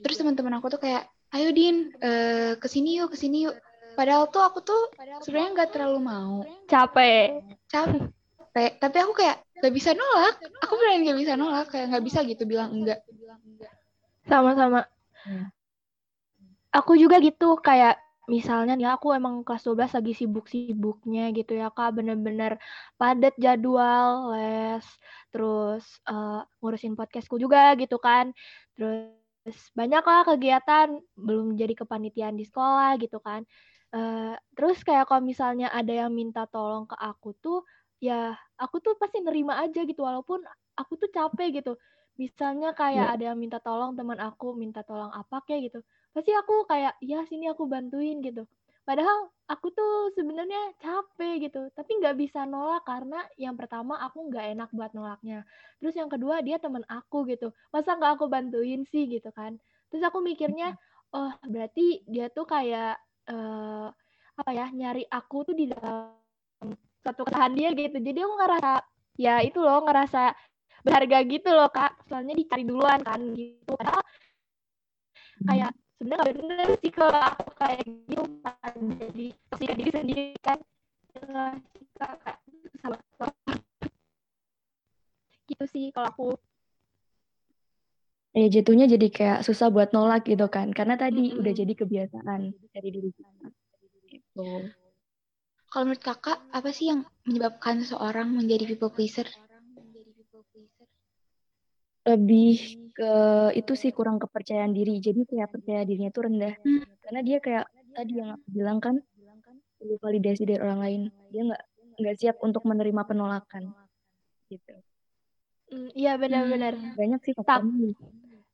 Terus 0.00 0.16
teman-teman 0.16 0.56
aku 0.56 0.72
tuh 0.72 0.80
kayak, 0.80 1.04
ayo 1.36 1.52
Din, 1.52 1.92
eh, 2.00 2.56
ke 2.56 2.66
sini 2.70 2.96
yuk, 2.96 3.12
ke 3.12 3.18
sini 3.20 3.50
yuk. 3.50 3.56
Padahal 3.98 4.30
tuh 4.32 4.40
aku 4.40 4.64
tuh 4.64 4.88
sebenarnya 5.20 5.50
nggak 5.60 5.70
terlalu 5.76 5.98
mau, 6.00 6.34
Capek. 6.70 7.44
capek. 7.68 8.70
Tapi 8.80 8.96
aku 9.02 9.12
kayak 9.18 9.36
nggak 9.60 9.74
bisa 9.76 9.90
nolak. 9.92 10.34
Aku 10.64 10.72
beneran 10.78 11.04
nggak 11.04 11.18
bisa 11.20 11.32
nolak, 11.36 11.66
kayak 11.68 11.86
nggak 11.92 12.04
bisa 12.06 12.18
gitu 12.24 12.42
bilang 12.48 12.70
enggak. 12.72 13.04
Sama-sama. 14.24 14.86
Hmm. 15.26 15.52
Aku 16.70 16.94
juga 16.94 17.18
gitu, 17.18 17.58
kayak 17.58 17.98
misalnya 18.30 18.78
nih 18.78 18.86
aku 18.94 19.10
emang 19.10 19.42
kelas 19.42 19.66
12 19.66 19.90
lagi 19.90 20.14
sibuk-sibuknya 20.14 21.34
gitu 21.34 21.58
ya 21.58 21.66
Kak, 21.74 21.98
bener-bener 21.98 22.62
padat 22.94 23.34
jadwal 23.42 24.30
les, 24.30 24.86
terus 25.34 25.84
eh, 26.10 26.42
ngurusin 26.62 26.94
podcastku 26.98 27.36
juga 27.40 27.74
gitu 27.78 27.96
kan. 28.02 28.32
Terus 28.76 29.58
banyak 29.74 30.04
lah 30.04 30.22
kegiatan, 30.28 30.88
belum 31.16 31.56
jadi 31.58 31.74
kepanitiaan 31.78 32.36
di 32.38 32.44
sekolah 32.46 32.96
gitu 33.02 33.18
kan. 33.22 33.42
Eh, 33.94 34.34
terus 34.54 34.82
kayak 34.86 35.10
kalau 35.10 35.22
misalnya 35.24 35.68
ada 35.74 35.90
yang 36.06 36.12
minta 36.14 36.46
tolong 36.46 36.86
ke 36.86 36.94
aku 36.98 37.34
tuh, 37.42 37.66
ya 38.02 38.34
aku 38.60 38.78
tuh 38.84 38.94
pasti 39.00 39.18
nerima 39.24 39.58
aja 39.62 39.82
gitu, 39.82 40.02
walaupun 40.06 40.42
aku 40.78 40.92
tuh 41.00 41.10
capek 41.10 41.62
gitu. 41.62 41.74
Misalnya 42.20 42.70
kayak 42.76 43.06
Iya. 43.08 43.12
ada 43.16 43.24
yang 43.32 43.38
minta 43.40 43.58
tolong 43.58 43.96
teman 43.98 44.18
aku, 44.20 44.54
minta 44.54 44.84
tolong 44.86 45.10
apa 45.10 45.42
kayak 45.48 45.72
gitu. 45.72 45.80
Pasti 46.14 46.30
aku 46.36 46.68
kayak, 46.70 46.94
ya 47.02 47.24
sini 47.26 47.48
aku 47.50 47.64
bantuin 47.66 48.20
gitu. 48.22 48.44
Padahal 48.84 49.30
aku 49.46 49.70
tuh 49.70 50.10
sebenarnya 50.16 50.74
capek 50.80 51.50
gitu, 51.50 51.68
tapi 51.76 52.00
nggak 52.00 52.16
bisa 52.16 52.48
nolak 52.48 52.82
karena 52.86 53.22
yang 53.36 53.54
pertama 53.54 53.98
aku 54.00 54.30
nggak 54.30 54.56
enak 54.56 54.70
buat 54.72 54.90
nolaknya. 54.96 55.44
Terus 55.78 55.94
yang 55.98 56.10
kedua 56.10 56.40
dia 56.40 56.56
teman 56.56 56.82
aku 56.88 57.28
gitu, 57.28 57.52
masa 57.70 57.94
nggak 57.94 58.18
aku 58.18 58.26
bantuin 58.26 58.82
sih 58.88 59.06
gitu 59.10 59.28
kan. 59.34 59.60
Terus 59.92 60.02
aku 60.06 60.22
mikirnya, 60.24 60.74
oh 61.12 61.30
berarti 61.44 62.02
dia 62.06 62.30
tuh 62.30 62.46
kayak 62.48 62.98
eh, 63.28 63.88
apa 64.40 64.50
ya 64.56 64.66
nyari 64.72 65.04
aku 65.10 65.52
tuh 65.52 65.54
di 65.54 65.68
dalam 65.68 66.16
satu 67.04 67.26
kesalahan 67.28 67.54
dia 67.56 67.68
gitu. 67.76 67.98
Jadi 68.00 68.18
aku 68.24 68.34
ngerasa 68.40 68.72
ya 69.20 69.34
itu 69.44 69.58
loh 69.60 69.84
ngerasa 69.84 70.32
berharga 70.80 71.18
gitu 71.28 71.50
loh 71.52 71.68
kak. 71.68 72.00
Soalnya 72.08 72.34
dicari 72.38 72.64
duluan 72.64 73.00
kan 73.04 73.20
gitu. 73.36 73.76
Padahal 73.76 74.02
kayak 75.48 75.70
sebenarnya 76.00 76.24
nggak 76.24 76.36
bener 76.40 76.68
sih 76.80 76.92
kalau 76.96 77.12
aku 77.12 77.50
kayak 77.60 77.84
gitu 77.84 78.24
kan 78.40 78.72
jadi 78.96 79.26
toksik 79.52 79.70
diri 79.76 79.90
sendiri 79.92 80.26
kan 80.40 80.58
Nggak 81.20 81.60
sih, 81.76 81.84
Kak. 82.00 82.12
Kayak 82.24 82.38
sama 82.80 82.96
gitu 85.44 85.64
sih 85.68 85.84
kalau 85.92 86.08
aku 86.08 86.26
Ya 88.30 88.46
jatuhnya 88.46 88.86
jadi 88.86 89.10
kayak 89.10 89.38
susah 89.42 89.74
buat 89.74 89.90
nolak 89.90 90.22
gitu 90.22 90.46
kan, 90.46 90.70
karena 90.70 90.94
tadi 90.94 91.34
Mm-mm. 91.34 91.42
udah 91.42 91.50
jadi 91.50 91.72
kebiasaan 91.74 92.54
dari 92.70 92.88
diri 92.94 93.10
kita. 93.10 93.50
Gitu. 94.06 94.70
Kalau 95.66 95.84
menurut 95.84 95.98
kakak, 95.98 96.38
apa 96.54 96.70
sih 96.70 96.94
yang 96.94 97.02
menyebabkan 97.26 97.82
seseorang 97.82 98.30
menjadi 98.30 98.70
people 98.70 98.94
pleaser? 98.94 99.26
Lebih 102.00 102.54
ke 102.90 103.12
itu 103.54 103.72
sih 103.76 103.90
kurang 103.92 104.16
kepercayaan 104.18 104.72
diri, 104.72 104.98
jadi 104.98 105.20
kayak 105.24 105.48
percaya 105.52 105.84
dirinya 105.84 106.10
tuh 106.10 106.26
rendah. 106.26 106.54
Hmm. 106.64 106.84
Karena 107.00 107.20
dia 107.20 107.38
kayak 107.38 107.64
tadi 107.92 108.12
yang 108.20 108.36
aku 108.36 108.46
bilang 108.50 108.78
kan, 108.80 108.96
perlu 109.76 109.96
validasi 110.00 110.42
dari 110.44 110.60
orang 110.60 110.80
lain. 110.80 111.02
Dia 111.28 111.42
nggak 111.48 111.62
nggak 112.00 112.16
siap 112.16 112.36
untuk 112.40 112.64
menerima 112.64 113.02
penolakan. 113.04 113.72
Gitu. 114.50 114.74
mm, 115.70 115.94
iya 115.94 116.18
benar-benar 116.18 116.74
Banyak 116.98 117.22
sih 117.22 117.38
Tak- 117.38 117.62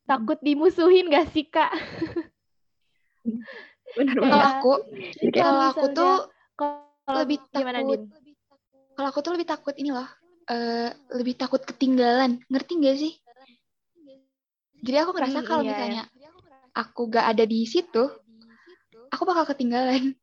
takut 0.05 0.37
dimusuhin 0.45 1.09
gak 1.09 1.25
sih 1.33 1.49
kak 1.49 1.73
Benar 3.97 4.13
Kayak- 4.13 4.21
Kalau 4.21 4.37
banget. 4.37 4.53
aku, 4.61 4.71
Jadi 5.17 5.37
kalau 5.41 5.61
aku 5.65 5.85
tuh 5.91 6.13
kalau 6.53 7.17
lebih 7.25 7.37
gimana 7.49 7.79
takut. 7.81 7.99
Kalau 8.93 9.07
aku 9.09 9.19
tuh 9.25 9.31
lebih 9.33 9.47
takut 9.49 9.73
ini 9.77 9.89
loh, 9.89 10.05
eh, 10.49 10.89
lebih 11.17 11.33
takut 11.33 11.61
ketinggalan. 11.61 12.41
Ngerti 12.45 12.71
gak 12.77 12.97
sih? 12.97 13.13
Jadi 14.85 14.97
aku 15.01 15.11
ngerasa 15.15 15.39
Hmm, 15.41 15.47
kalau 15.47 15.63
iya, 15.65 15.71
misalnya 15.73 16.03
aku 16.77 17.01
gak 17.09 17.25
ada 17.33 17.43
di 17.49 17.65
situ, 17.65 18.03
aku 19.09 19.23
bakal 19.25 19.45
ketinggalan. 19.49 20.13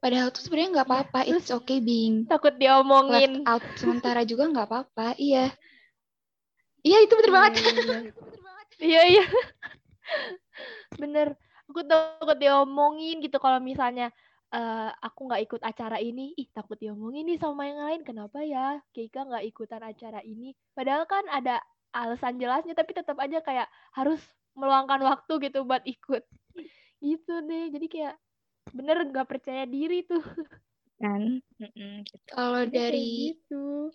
Padahal 0.00 0.32
tuh 0.32 0.40
sebenarnya 0.40 0.80
nggak 0.80 0.88
apa-apa, 0.88 1.20
Terus- 1.28 1.44
it's 1.44 1.52
okay 1.52 1.76
being 1.76 2.24
takut 2.24 2.56
left 2.56 2.60
diomongin 2.60 3.44
out 3.44 3.60
sementara 3.76 4.24
juga 4.24 4.48
nggak 4.48 4.64
apa-apa. 4.64 5.12
Iya, 5.20 5.52
iya 6.80 6.98
itu 7.04 7.12
bener 7.20 7.30
banget. 7.36 7.52
Iya 8.80 9.00
iya. 9.04 9.24
Bener. 10.96 11.36
Aku 11.68 11.84
takut 11.86 12.34
diomongin 12.40 13.20
gitu 13.20 13.36
kalau 13.36 13.60
misalnya 13.60 14.08
eh, 14.50 14.90
aku 15.04 15.28
nggak 15.28 15.42
ikut 15.46 15.60
acara 15.62 16.00
ini, 16.00 16.32
ih 16.34 16.48
takut 16.50 16.80
diomongin 16.80 17.28
nih 17.28 17.38
sama 17.38 17.68
yang 17.68 17.84
lain. 17.84 18.00
Kenapa 18.00 18.40
ya 18.40 18.80
Keika 18.96 19.28
nggak 19.28 19.44
ikutan 19.52 19.84
acara 19.84 20.24
ini? 20.24 20.56
Padahal 20.72 21.04
kan 21.04 21.28
ada 21.28 21.60
alasan 21.90 22.38
jelasnya, 22.38 22.74
tapi 22.74 22.94
tetap 22.94 23.16
aja 23.18 23.38
kayak 23.42 23.68
harus 23.94 24.20
meluangkan 24.54 25.00
waktu 25.02 25.50
gitu 25.50 25.66
buat 25.66 25.82
ikut. 25.86 26.22
Gitu 27.00 27.32
deh. 27.46 27.64
Jadi 27.72 27.86
kayak 27.86 28.14
bener 28.70 28.96
nggak 29.08 29.28
percaya 29.28 29.64
diri 29.66 30.04
tuh. 30.06 30.22
Kan? 31.00 31.40
Gitu. 31.58 32.06
Kalau 32.36 32.62
dari 32.68 33.34
gitu. 33.34 33.90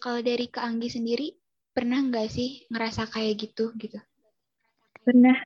kalau 0.00 0.24
dari 0.24 0.48
Kak 0.48 0.64
Anggi 0.64 0.88
sendiri 0.88 1.28
pernah 1.76 2.00
nggak 2.00 2.28
sih 2.32 2.64
ngerasa 2.72 3.04
kayak 3.12 3.36
gitu 3.36 3.68
gitu? 3.76 4.00
Pernah, 5.04 5.36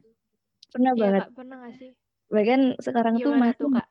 pernah 0.71 0.93
Iya 0.95 1.03
banget. 1.03 1.23
kak, 1.27 1.31
pernah 1.35 1.57
nggak 1.59 1.75
sih? 1.75 1.91
Bahkan 2.31 2.61
sekarang 2.79 3.15
tuh 3.19 3.35
Gimana 3.35 3.51
masih 3.51 3.59
tuh 3.59 3.69
kak? 3.75 3.87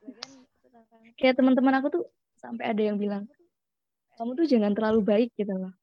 kayak 1.18 1.36
teman-teman 1.40 1.74
aku 1.80 1.88
tuh 2.00 2.04
sampai 2.40 2.76
ada 2.76 2.82
yang 2.82 2.98
bilang 3.00 3.24
kamu 4.18 4.32
tuh 4.38 4.46
jangan 4.50 4.72
terlalu 4.76 5.02
baik 5.04 5.30
gitu 5.40 5.54
loh 5.54 5.74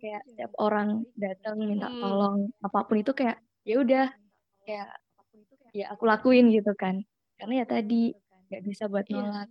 kayak 0.00 0.22
setiap 0.30 0.52
orang 0.62 0.88
datang 1.18 1.56
minta 1.70 1.88
Hmm. 1.90 2.00
tolong 2.02 2.36
apa 2.66 2.78
pun 2.88 2.96
itu 3.02 3.12
kayak 3.18 3.36
ya 3.68 3.76
udah 3.84 4.06
kayak 4.66 4.88
ya 5.76 5.86
aku 5.92 6.04
lakuin 6.08 6.50
gitu 6.54 6.72
kan. 6.78 7.02
Karena 7.38 7.62
ya 7.62 7.66
tadi 7.68 8.14
nggak 8.50 8.62
bisa 8.68 8.84
buat 8.92 9.06
Iya. 9.08 9.22
nolak. 9.22 9.48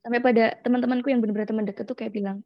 sampai 0.00 0.20
pada 0.24 0.44
teman-temanku 0.64 1.08
yang 1.12 1.20
benar-benar 1.20 1.48
teman 1.50 1.66
deket 1.68 1.84
tuh 1.90 1.96
kayak 1.98 2.14
bilang 2.16 2.38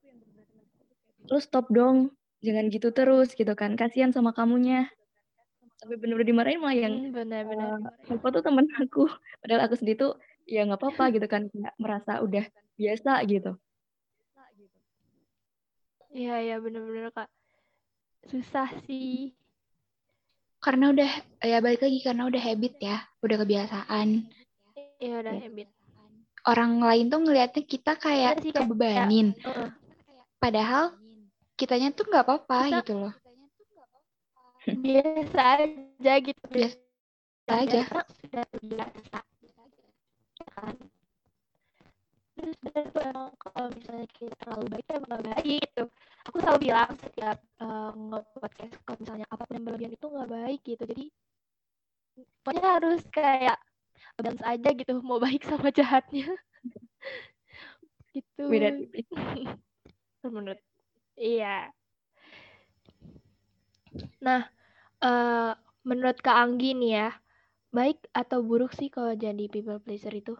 lu 1.30 1.38
stop 1.40 1.66
dong 1.72 2.12
jangan 2.44 2.68
gitu 2.74 2.88
terus 2.92 3.32
gitu 3.38 3.52
kan. 3.56 3.74
Kasihan 3.80 4.12
sama 4.12 4.30
kamunya. 4.36 4.90
Sampai 5.80 5.96
benar-benar 6.00 6.28
dimarahin 6.30 6.60
malah 6.62 6.76
yang 6.76 6.94
Hmm, 7.00 7.12
benar-benar. 7.12 7.78
eh, 7.82 8.14
apa 8.16 8.26
tuh 8.34 8.42
temen 8.46 8.66
aku? 8.80 9.04
Padahal 9.42 9.62
aku 9.68 9.74
sendiri 9.80 9.96
tuh 10.00 10.12
ya 10.48 10.64
nggak 10.66 10.80
apa-apa 10.80 11.04
gitu 11.16 11.26
kan. 11.30 11.42
Kayak 11.52 11.74
merasa 11.80 12.12
udah 12.26 12.44
biasa 12.80 13.12
gitu 13.30 13.50
Iya 16.14 16.34
iya 16.40 16.56
bener-bener 16.62 17.10
kak. 17.10 17.26
Susah 18.30 18.70
sih. 18.86 19.34
Karena 20.62 20.94
udah 20.94 21.10
ya 21.42 21.58
balik 21.60 21.82
lagi 21.82 21.98
karena 22.00 22.24
udah 22.24 22.40
habit 22.40 22.74
ya, 22.80 23.02
udah 23.20 23.36
kebiasaan. 23.36 24.08
Iya 24.96 25.14
udah 25.20 25.32
Iya. 25.34 25.42
habit. 25.44 25.68
Orang 26.44 26.78
lain 26.78 27.08
tuh 27.08 27.20
ngelihatnya 27.20 27.62
kita 27.64 27.92
kayak 27.96 28.38
Iya 28.38 28.42
sih, 28.42 28.50
kayak- 28.52 28.62
kebebanin. 28.64 29.28
Heeh. 29.36 29.68
Padahal 30.38 30.94
kitanya 31.54 31.90
tuh 31.90 32.04
nggak 32.06 32.24
apa-apa 32.24 32.58
Kita- 32.64 32.76
gitu 32.80 32.94
loh. 33.00 33.14
Biasa 34.64 35.40
aja 35.60 36.14
gitu. 36.22 36.44
Biasa 36.48 36.80
aja. 37.50 37.80
Karena 37.84 38.04
sudah 38.08 38.44
terbiasa. 38.48 39.18
Sebenarnya 42.52 42.90
tuh 42.92 43.02
emang 43.02 43.28
kalau 43.40 43.68
misalnya 43.72 44.06
kita 44.12 44.34
terlalu 44.42 44.64
baik 44.76 44.86
emang 44.92 45.10
gak 45.10 45.24
baik 45.32 45.62
gitu. 45.64 45.84
Aku 46.28 46.36
selalu 46.40 46.58
bilang 46.68 46.90
setiap 47.00 47.38
uh, 47.60 47.92
nge-podcast 47.92 48.74
kalau 48.84 48.98
misalnya 49.00 49.26
apa 49.32 49.42
pun 49.48 49.54
yang 49.56 49.64
berlebihan 49.64 49.94
itu 49.96 50.06
nggak 50.08 50.30
baik 50.30 50.60
gitu. 50.64 50.82
Jadi 50.84 51.04
pokoknya 52.44 52.64
harus 52.78 53.00
kayak 53.10 53.58
balance 54.14 54.42
aja 54.44 54.68
gitu 54.74 54.92
mau 55.08 55.18
baik 55.18 55.42
sama 55.46 55.68
jahatnya. 55.72 56.28
Gitu. 58.14 58.46
Beda 58.46 58.70
menurut 60.22 60.62
iya. 61.18 61.66
Nah 64.22 64.46
uh, 65.02 65.52
menurut 65.82 66.22
Kak 66.22 66.38
Anggi 66.38 66.78
nih 66.78 66.92
ya 66.94 67.10
baik 67.74 67.98
atau 68.14 68.38
buruk 68.46 68.70
sih 68.78 68.86
kalau 68.86 69.18
jadi 69.18 69.50
people 69.50 69.82
pleaser 69.82 70.14
itu 70.14 70.38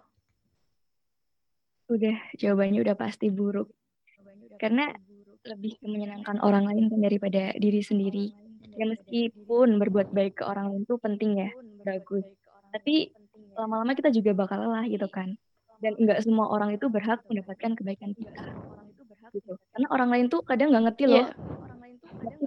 udah 1.94 2.16
jawabannya 2.38 2.80
udah 2.82 2.96
pasti 2.98 3.30
buruk. 3.30 3.70
Karena 4.58 4.90
lebih 5.44 5.76
menyenangkan 5.84 6.40
orang 6.40 6.64
lain 6.64 6.88
kan 6.88 7.00
daripada 7.04 7.52
diri 7.56 7.84
sendiri. 7.84 8.32
Ya 8.74 8.90
meskipun 8.90 9.78
berbuat 9.78 10.10
baik 10.10 10.40
ke 10.40 10.44
orang 10.44 10.72
lain 10.72 10.82
itu 10.88 10.96
penting 10.98 11.30
ya. 11.38 11.50
Bagus. 11.84 12.24
Tapi 12.74 13.12
lama-lama 13.54 13.94
kita 13.94 14.10
juga 14.10 14.34
bakal 14.34 14.66
lelah 14.66 14.88
gitu 14.88 15.06
kan. 15.06 15.36
Dan 15.78 15.94
enggak 16.00 16.24
semua 16.24 16.48
orang 16.48 16.74
itu 16.74 16.88
berhak 16.88 17.22
mendapatkan 17.28 17.76
kebaikan 17.76 18.16
kita. 18.16 18.44
Gitu. 19.30 19.52
Karena 19.74 19.88
orang 19.92 20.08
lain 20.10 20.26
tuh 20.32 20.42
kadang 20.42 20.72
nggak 20.72 20.84
ngerti 20.90 21.04
loh. 21.06 21.26
Yeah. 21.28 21.32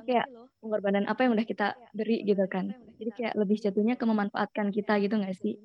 kayak 0.08 0.28
pengorbanan 0.64 1.06
apa 1.06 1.28
yang 1.28 1.36
udah 1.36 1.46
kita 1.46 1.78
beri 1.94 2.24
gitu 2.26 2.48
kan. 2.50 2.74
Jadi 2.98 3.12
kayak 3.14 3.34
lebih 3.38 3.60
jatuhnya 3.62 4.00
ke 4.00 4.06
memanfaatkan 4.08 4.74
kita 4.74 4.98
gitu 5.04 5.20
nggak 5.20 5.38
sih? 5.38 5.60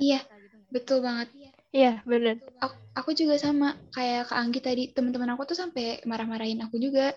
Iya. 0.00 0.24
Betul 0.70 1.04
banget 1.04 1.30
Iya, 1.76 2.00
benar. 2.08 2.40
Aku, 2.64 2.76
aku 2.96 3.10
juga 3.12 3.36
sama 3.36 3.76
kayak 3.92 4.32
Kak 4.32 4.38
Anggi 4.40 4.60
tadi, 4.64 4.82
teman-teman 4.96 5.36
aku 5.36 5.44
tuh 5.52 5.58
sampai 5.60 6.00
marah-marahin 6.08 6.64
aku 6.64 6.80
juga. 6.80 7.12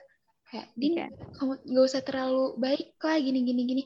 Kayak, 0.52 0.68
Din, 0.76 1.00
yeah. 1.00 1.10
kamu 1.40 1.64
gak 1.64 1.86
usah 1.88 2.02
terlalu 2.04 2.60
baik 2.60 3.00
lah, 3.00 3.16
gini, 3.24 3.40
gini, 3.48 3.62
gini. 3.64 3.84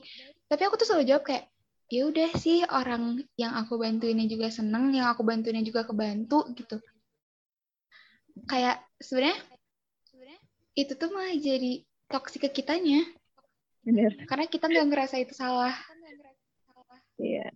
Tapi 0.50 0.62
aku 0.66 0.74
tuh 0.74 0.86
selalu 0.90 1.14
jawab 1.14 1.22
kayak, 1.30 1.46
ya 1.92 2.10
udah 2.10 2.30
sih 2.34 2.66
orang 2.66 3.22
yang 3.38 3.54
aku 3.54 3.78
bantuinnya 3.78 4.26
juga 4.26 4.50
seneng, 4.50 4.90
yang 4.90 5.06
aku 5.06 5.22
bantuinnya 5.22 5.62
juga 5.62 5.86
kebantu 5.86 6.42
gitu. 6.58 6.82
Kayak 8.50 8.82
sebenarnya 8.98 9.38
itu 10.74 10.92
tuh 10.98 11.14
malah 11.14 11.38
jadi 11.38 11.86
toksik 12.10 12.50
ke 12.50 12.64
kitanya. 12.64 13.06
Bener. 13.86 14.26
Karena 14.26 14.50
kita 14.50 14.66
nggak 14.66 14.86
ngerasa 14.90 15.22
itu 15.22 15.38
salah. 15.38 15.76
Iya. 17.20 17.46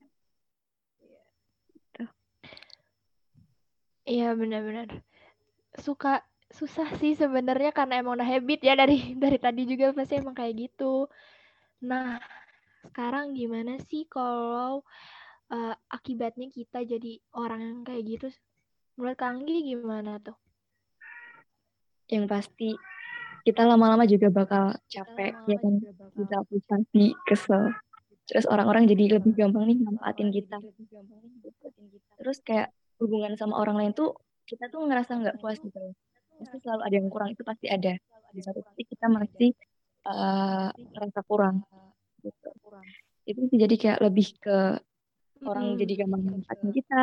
Iya 4.08 4.32
benar-benar. 4.32 4.88
Suka 5.76 6.24
susah 6.48 6.88
sih 6.96 7.12
sebenarnya 7.12 7.76
karena 7.76 8.00
emang 8.00 8.16
udah 8.16 8.24
habit 8.24 8.64
ya 8.64 8.72
dari 8.72 8.96
dari 9.22 9.36
tadi 9.36 9.68
juga 9.68 9.92
pasti 9.92 10.16
emang 10.16 10.32
kayak 10.32 10.56
gitu. 10.56 11.12
Nah, 11.84 12.16
sekarang 12.88 13.36
gimana 13.36 13.76
sih 13.84 14.08
kalau 14.08 14.80
uh, 15.52 15.74
akibatnya 15.92 16.48
kita 16.48 16.88
jadi 16.88 17.20
orang 17.36 17.60
yang 17.60 17.80
kayak 17.84 18.02
gitu? 18.08 18.28
Menurut 18.96 19.18
Kang 19.20 19.44
Gi 19.44 19.76
gimana 19.76 20.16
tuh? 20.24 20.34
Yang 22.08 22.24
pasti 22.32 22.70
kita 23.44 23.68
lama-lama 23.68 24.08
juga 24.08 24.32
bakal 24.32 24.76
capek 24.88 25.32
ya 25.46 25.56
kan 25.56 25.80
kita 26.16 26.36
frustasi 26.48 27.16
kesel 27.24 27.72
terus 28.28 28.44
orang-orang 28.44 28.84
jadi 28.84 29.16
lebih 29.16 29.32
gampang 29.32 29.72
nih 29.72 29.78
manfaatin 29.80 30.28
kita 30.28 30.60
terus 32.20 32.44
kayak 32.44 32.68
hubungan 32.98 33.34
sama 33.38 33.58
orang 33.58 33.78
lain 33.78 33.92
tuh 33.94 34.14
kita 34.48 34.70
tuh 34.72 34.84
ngerasa 34.86 35.12
nggak 35.18 35.36
puas 35.38 35.60
gitu 35.60 35.94
pasti 36.38 36.56
selalu 36.62 36.82
ada 36.86 36.94
yang 36.94 37.08
kurang 37.10 37.28
itu 37.34 37.42
pasti 37.42 37.66
ada. 37.66 37.92
Di 38.30 38.40
satu 38.44 38.62
titik 38.72 38.94
kita 38.94 39.06
masih 39.10 39.50
uh, 40.06 40.70
ngerasa 40.70 41.20
kurang 41.26 41.66
gitu. 42.22 42.50
Itu 43.26 43.40
sih 43.50 43.58
jadi 43.58 43.74
kayak 43.74 43.98
lebih 44.00 44.38
ke 44.38 44.78
orang 45.46 45.74
hmm. 45.74 45.78
jadi 45.82 45.92
gampang 46.02 46.22
manfaatin 46.26 46.70
kita 46.74 47.02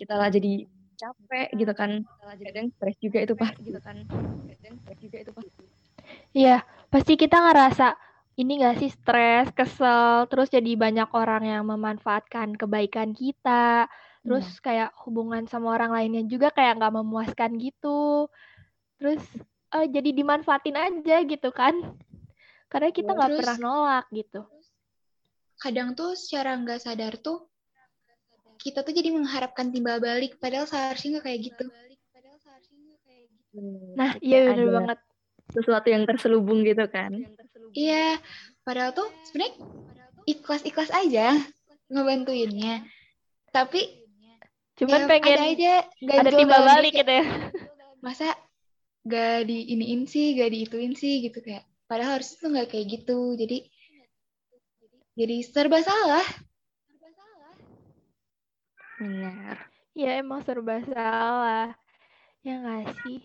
kita 0.00 0.14
lah 0.16 0.28
jadi 0.28 0.52
capek 0.94 1.48
gitu 1.56 1.72
kan. 1.72 1.90
Kadang 2.38 2.66
stres 2.76 2.96
juga 3.00 3.18
itu 3.24 3.34
pasti 3.34 3.60
gitu 3.64 3.80
kan. 3.80 3.96
Kadang 4.60 4.74
stres 4.84 4.98
juga 5.00 5.16
itu 5.20 5.32
pasti 5.32 5.64
iya 6.36 6.60
pasti 6.92 7.16
kita 7.16 7.40
ngerasa 7.40 7.96
ini 8.34 8.66
gak 8.66 8.82
sih 8.82 8.90
stres, 8.90 9.46
kesel, 9.54 10.26
terus 10.26 10.50
jadi 10.50 10.74
banyak 10.74 11.06
orang 11.14 11.46
yang 11.46 11.70
memanfaatkan 11.70 12.58
kebaikan 12.58 13.14
kita, 13.14 13.86
terus 14.24 14.48
hmm. 14.48 14.60
kayak 14.64 14.90
hubungan 15.04 15.44
sama 15.44 15.76
orang 15.76 15.92
lainnya 15.92 16.24
juga 16.24 16.48
kayak 16.48 16.80
nggak 16.80 16.94
memuaskan 16.96 17.60
gitu. 17.60 18.26
Terus 18.96 19.20
uh, 19.76 19.84
jadi 19.84 20.10
dimanfaatin 20.16 20.74
aja 20.74 21.16
gitu 21.28 21.52
kan. 21.52 21.76
Karena 22.72 22.88
kita 22.90 23.12
nggak 23.12 23.32
pernah 23.38 23.58
nolak 23.60 24.06
gitu. 24.10 24.42
kadang 25.54 25.94
tuh 25.94 26.18
secara 26.18 26.58
nggak 26.58 26.82
sadar 26.82 27.14
tuh 27.22 27.46
kita 28.58 28.82
tuh 28.82 28.90
jadi 28.90 29.14
mengharapkan 29.14 29.70
timbal 29.70 30.02
balik 30.02 30.36
padahal 30.42 30.66
seharusnya 30.66 31.20
nggak 31.20 31.24
kayak 31.30 31.40
gitu. 31.52 31.64
Hmm, 33.54 33.94
nah 33.94 34.10
iya 34.18 34.50
benar 34.50 34.68
banget. 34.82 34.98
sesuatu 35.54 35.86
yang 35.92 36.02
terselubung 36.08 36.66
gitu 36.66 36.84
kan? 36.90 37.12
Iya 37.70 38.18
padahal 38.66 38.96
tuh 38.96 39.06
sebenarnya 39.30 39.54
ikhlas 40.26 40.66
ikhlas 40.66 40.90
aja 40.90 41.38
ngebantuinnya. 41.86 42.82
Tapi 43.54 44.03
Cuman 44.74 45.00
ya, 45.04 45.08
pengen 45.08 45.38
ada 45.38 45.46
aja 45.54 45.74
ada 46.18 46.30
timbal 46.34 46.62
balik 46.66 46.92
gitu 46.98 47.12
ya. 47.12 47.24
Masa 48.02 48.34
gak 49.06 49.46
di 49.46 49.70
iniin 49.70 50.10
sih, 50.10 50.34
gak 50.34 50.50
diituin 50.50 50.98
sih 50.98 51.22
gitu 51.22 51.38
kayak. 51.38 51.62
Padahal 51.86 52.18
harusnya 52.18 52.36
tuh 52.42 52.50
gak 52.58 52.68
kayak 52.74 52.86
gitu. 52.90 53.18
Jadi 53.38 53.58
jadi 55.14 55.36
serba 55.46 55.78
salah. 55.78 56.26
Benar. 58.98 59.56
Ya 59.94 60.18
emang 60.18 60.42
serba 60.42 60.82
salah. 60.90 61.70
Ya 62.42 62.58
gak 62.58 62.98
sih? 63.06 63.22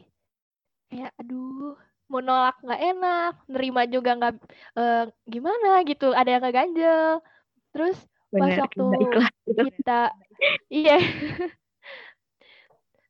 Kayak 0.89 1.13
aduh, 1.17 1.77
mau 2.09 2.21
nolak 2.21 2.57
nggak 2.65 2.81
enak, 2.81 3.33
nerima 3.45 3.85
juga 3.85 4.17
nggak 4.17 4.33
uh, 4.73 5.05
gimana 5.29 5.85
gitu, 5.85 6.09
ada 6.17 6.29
yang 6.33 6.41
ngeganjel. 6.41 7.21
Terus 7.69 7.97
pas 8.33 8.53
waktu 8.57 8.85
kita 9.69 10.09
iya. 10.71 10.97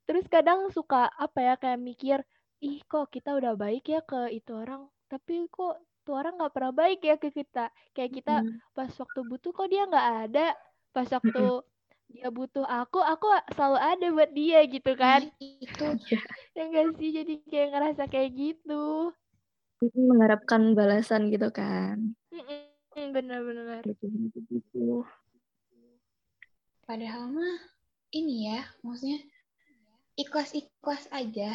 Terus 0.09 0.25
kadang 0.25 0.73
suka 0.73 1.05
apa 1.13 1.39
ya 1.39 1.53
kayak 1.55 1.79
mikir 1.81 2.19
ih 2.59 2.81
kok 2.89 3.13
kita 3.13 3.37
udah 3.37 3.55
baik 3.55 3.87
ya 3.87 4.01
ke 4.03 4.33
itu 4.35 4.51
orang 4.51 4.89
tapi 5.07 5.47
kok 5.47 5.79
tuh 6.05 6.17
orang 6.17 6.41
nggak 6.41 6.53
pernah 6.53 6.73
baik 6.73 6.99
ya 7.05 7.15
ke 7.21 7.29
kita. 7.29 7.69
Kayak 7.93 8.11
kita 8.17 8.35
hmm. 8.41 8.73
pas 8.73 8.89
waktu 8.89 9.19
butuh 9.25 9.51
kok 9.53 9.69
dia 9.69 9.85
nggak 9.85 10.09
ada 10.29 10.47
pas 10.89 11.05
waktu 11.05 11.43
hmm. 11.45 11.65
dia 12.09 12.29
butuh 12.33 12.65
aku 12.65 12.97
aku 13.05 13.29
selalu 13.53 13.77
ada 13.77 14.07
buat 14.09 14.31
dia 14.33 14.59
gitu 14.65 14.91
kan. 14.97 15.29
Itu 15.37 15.85
ya 16.57 16.63
gak 16.65 16.97
sih? 16.97 17.09
Jadi 17.13 17.33
kayak 17.45 17.69
ngerasa 17.77 18.03
kayak 18.09 18.33
gitu. 18.33 19.13
Mengharapkan 19.93 20.73
balasan 20.73 21.29
gitu 21.29 21.53
kan. 21.53 22.17
Benar-benar. 22.97 23.85
Gitu. 23.85 25.05
Padahal 26.89 27.29
mah 27.29 27.61
ini 28.17 28.49
ya, 28.49 28.65
maksudnya 28.81 29.21
ikhlas-ikhlas 30.17 31.05
aja. 31.13 31.53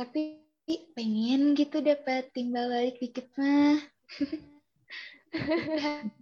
Tapi 0.00 0.40
pengen 0.96 1.52
gitu 1.52 1.84
dapat 1.84 2.32
timbal 2.32 2.72
balik 2.72 2.96
dikit 2.96 3.28
mah. 3.36 3.76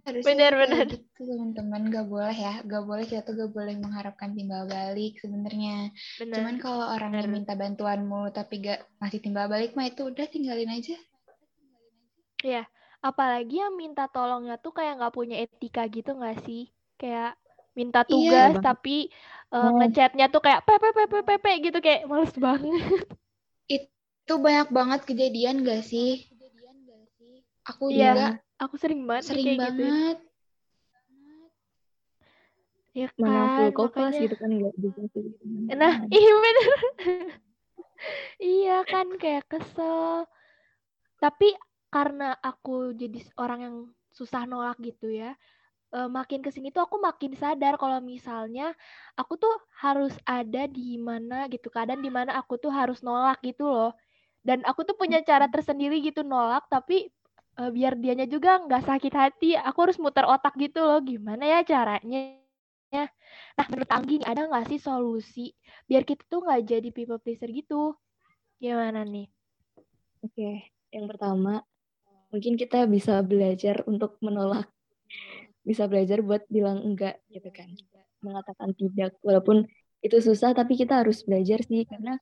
harusnya 0.07 0.27
benar-benar 0.27 0.87
gitu 0.87 1.07
teman-teman. 1.23 1.87
Gak 1.91 2.07
boleh 2.11 2.35
ya 2.35 2.59
gak 2.63 2.83
boleh 2.83 3.07
kita 3.07 3.23
tuh 3.23 3.39
gak 3.39 3.51
boleh 3.55 3.75
mengharapkan 3.79 4.35
timbal 4.35 4.67
balik 4.67 5.15
sebenarnya. 5.23 5.95
Cuman 6.19 6.59
kalau 6.59 6.91
orang 6.91 7.15
yang 7.19 7.31
minta 7.31 7.55
bantuanmu 7.55 8.35
tapi 8.35 8.67
gak 8.67 8.83
masih 8.99 9.23
timbal 9.23 9.47
balik 9.47 9.79
mah 9.79 9.87
itu 9.87 10.11
udah 10.11 10.27
tinggalin 10.27 10.71
aja. 10.71 10.99
Ya 12.43 12.67
apalagi 12.99 13.63
yang 13.63 13.79
minta 13.79 14.11
tolongnya 14.11 14.61
tuh 14.61 14.77
kayak 14.77 15.01
nggak 15.01 15.15
punya 15.15 15.41
etika 15.41 15.89
gitu 15.89 16.13
nggak 16.13 16.43
sih? 16.45 16.69
Kayak 17.01 17.40
minta 17.77 18.03
iya. 18.03 18.09
tugas 18.09 18.53
iya. 18.57 18.63
tapi 18.63 18.97
uh, 19.51 19.71
ngechatnya 19.79 20.25
tuh 20.27 20.41
kayak 20.43 20.61
pepe 20.67 20.89
pepe 20.91 21.19
pepe 21.23 21.51
gitu 21.71 21.77
kayak 21.79 22.07
males 22.07 22.35
banget 22.35 23.07
itu 23.67 24.33
banyak 24.37 24.69
banget 24.71 25.01
kejadian 25.07 25.63
gak 25.63 25.83
sih 25.83 26.31
aku 27.67 27.93
iya, 27.93 28.11
juga 28.13 28.27
aku 28.57 28.75
sering 28.77 29.05
banget 29.05 29.23
sering 29.31 29.45
kayak 29.45 29.59
gitu. 29.59 29.63
banget 29.63 30.17
gitu. 30.17 30.29
ya 32.91 33.07
kan 33.07 33.71
full 33.71 33.87
makanya... 33.87 34.19
gitu 34.19 34.35
kan 34.35 34.49
nggak 34.51 34.75
bisa 34.75 35.01
sih 35.15 35.25
nah 35.79 35.93
iya 36.11 36.33
bener 36.35 36.69
iya 38.41 38.77
kan 38.83 39.07
kayak 39.15 39.45
kesel 39.47 40.27
tapi 41.21 41.53
karena 41.93 42.33
aku 42.41 42.95
jadi 42.97 43.19
orang 43.37 43.59
yang 43.61 43.75
susah 44.11 44.43
nolak 44.43 44.75
gitu 44.83 45.11
ya 45.11 45.37
eh, 45.95 46.09
makin 46.09 46.39
ke 46.45 46.49
sini 46.55 46.69
tuh 46.75 46.83
aku 46.87 46.97
makin 47.01 47.31
sadar 47.35 47.75
kalau 47.81 47.99
misalnya 48.03 48.73
aku 49.19 49.33
tuh 49.39 49.53
harus 49.83 50.13
ada 50.27 50.67
di 50.67 50.95
mana 50.99 51.47
gitu 51.51 51.67
keadaan 51.73 52.01
di 52.03 52.11
mana 52.13 52.35
aku 52.39 52.55
tuh 52.59 52.71
harus 52.73 52.99
nolak 53.05 53.39
gitu 53.45 53.67
loh. 53.67 53.91
Dan 54.41 54.65
aku 54.65 54.81
tuh 54.87 54.95
punya 54.97 55.21
cara 55.21 55.45
tersendiri 55.51 56.01
gitu 56.03 56.21
nolak 56.25 56.65
tapi 56.71 57.11
eh, 57.59 57.71
biar 57.75 57.93
dianya 57.99 58.25
juga 58.29 58.59
nggak 58.65 58.83
sakit 58.89 59.13
hati 59.13 59.49
aku 59.59 59.77
harus 59.89 59.97
muter 60.01 60.25
otak 60.27 60.53
gitu 60.59 60.79
loh 60.83 60.99
gimana 61.03 61.43
ya 61.45 61.59
caranya? 61.67 62.39
Nah 63.57 63.65
menurut 63.71 63.91
Anggi 63.91 64.19
nih, 64.19 64.27
ada 64.27 64.47
nggak 64.49 64.65
sih 64.71 64.79
solusi 64.81 65.45
biar 65.87 66.03
kita 66.03 66.23
tuh 66.27 66.43
nggak 66.45 66.61
jadi 66.67 66.89
people 66.91 67.19
pleaser 67.23 67.49
gitu? 67.51 67.95
Gimana 68.61 69.03
nih? 69.07 69.27
Oke, 70.21 70.69
yang 70.93 71.05
pertama 71.09 71.63
mungkin 72.31 72.55
kita 72.55 72.85
bisa 72.87 73.19
belajar 73.25 73.83
untuk 73.89 74.15
menolak, 74.23 74.69
bisa 75.61 75.85
belajar 75.85 76.19
buat 76.25 76.45
bilang 76.49 76.81
enggak 76.81 77.21
gitu 77.29 77.49
kan, 77.53 77.69
mengatakan 78.25 78.73
tidak 78.73 79.17
walaupun 79.21 79.69
itu 80.01 80.17
susah 80.17 80.57
tapi 80.57 80.73
kita 80.73 81.05
harus 81.05 81.21
belajar 81.21 81.61
sih 81.61 81.85
karena 81.85 82.17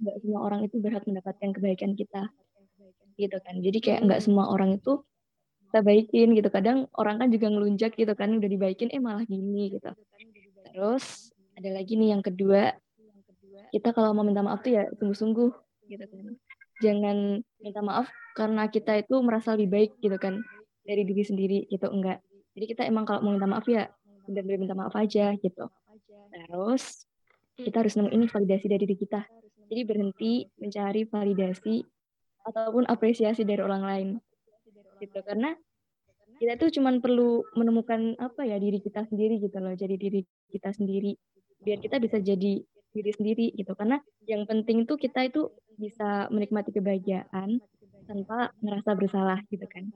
nggak 0.00 0.16
semua 0.24 0.40
orang 0.42 0.66
itu 0.66 0.82
berhak 0.82 1.06
mendapatkan 1.06 1.50
kebaikan 1.54 1.94
kita 1.94 2.26
gitu 3.14 3.38
kan. 3.38 3.54
Jadi 3.62 3.78
kayak 3.78 4.00
nggak 4.08 4.20
semua 4.24 4.50
orang 4.50 4.80
itu 4.80 5.04
kita. 5.70 5.78
baikin 5.84 6.28
gitu. 6.34 6.48
Kadang 6.50 6.90
orang 6.98 7.22
kan 7.22 7.28
juga 7.30 7.46
ngelunjak 7.52 7.94
gitu 7.94 8.10
kan 8.18 8.34
udah 8.34 8.48
dibaikin 8.50 8.90
eh 8.90 8.98
malah 8.98 9.22
gini 9.22 9.78
gitu. 9.78 9.92
Terus 10.72 11.30
ada 11.54 11.70
lagi 11.70 11.94
nih 11.94 12.18
yang 12.18 12.22
kedua. 12.24 12.74
Kita 13.70 13.94
kalau 13.94 14.10
mau 14.16 14.26
minta 14.26 14.42
maaf 14.42 14.66
tuh 14.66 14.74
ya 14.74 14.90
sungguh-sungguh 14.98 15.50
gitu 15.86 16.04
kan. 16.10 16.34
Jangan 16.80 17.44
minta 17.60 17.80
maaf 17.84 18.10
karena 18.34 18.66
kita 18.66 18.98
itu 18.98 19.20
merasa 19.20 19.54
lebih 19.54 19.68
baik 19.70 19.90
gitu 20.00 20.16
kan 20.16 20.40
dari 20.82 21.04
diri 21.04 21.22
sendiri 21.22 21.58
gitu 21.68 21.86
enggak 21.92 22.18
jadi 22.60 22.76
kita 22.76 22.82
emang 22.84 23.08
kalau 23.08 23.24
mau 23.24 23.32
minta 23.32 23.48
maaf 23.48 23.64
ya 23.64 23.88
benar-benar 24.28 24.60
minta 24.60 24.76
maaf 24.76 24.92
aja 24.92 25.32
gitu. 25.32 25.64
Terus 26.28 27.08
kita 27.56 27.80
harus 27.80 27.96
nemuin 27.96 28.28
validasi 28.28 28.68
dari 28.68 28.84
diri 28.84 29.00
kita. 29.00 29.24
Jadi 29.72 29.80
berhenti 29.88 30.44
mencari 30.60 31.08
validasi 31.08 31.80
ataupun 32.44 32.84
apresiasi 32.84 33.48
dari 33.48 33.64
orang 33.64 33.80
lain 33.80 34.08
gitu. 35.00 35.24
Karena 35.24 35.56
kita 36.36 36.60
tuh 36.60 36.68
cuman 36.68 37.00
perlu 37.00 37.48
menemukan 37.56 38.20
apa 38.20 38.44
ya 38.44 38.60
diri 38.60 38.84
kita 38.84 39.08
sendiri 39.08 39.40
gitu 39.40 39.56
loh. 39.56 39.72
Jadi 39.72 39.96
diri 39.96 40.20
kita 40.52 40.76
sendiri. 40.76 41.16
Biar 41.64 41.80
kita 41.80 41.96
bisa 41.96 42.20
jadi 42.20 42.60
diri 42.92 43.10
sendiri 43.16 43.56
gitu. 43.56 43.72
Karena 43.72 43.96
yang 44.28 44.44
penting 44.44 44.84
tuh 44.84 45.00
kita 45.00 45.24
itu 45.24 45.48
bisa 45.80 46.28
menikmati 46.28 46.76
kebahagiaan 46.76 47.56
tanpa 48.04 48.52
ngerasa 48.60 48.90
bersalah 49.00 49.40
gitu 49.48 49.64
kan 49.64 49.88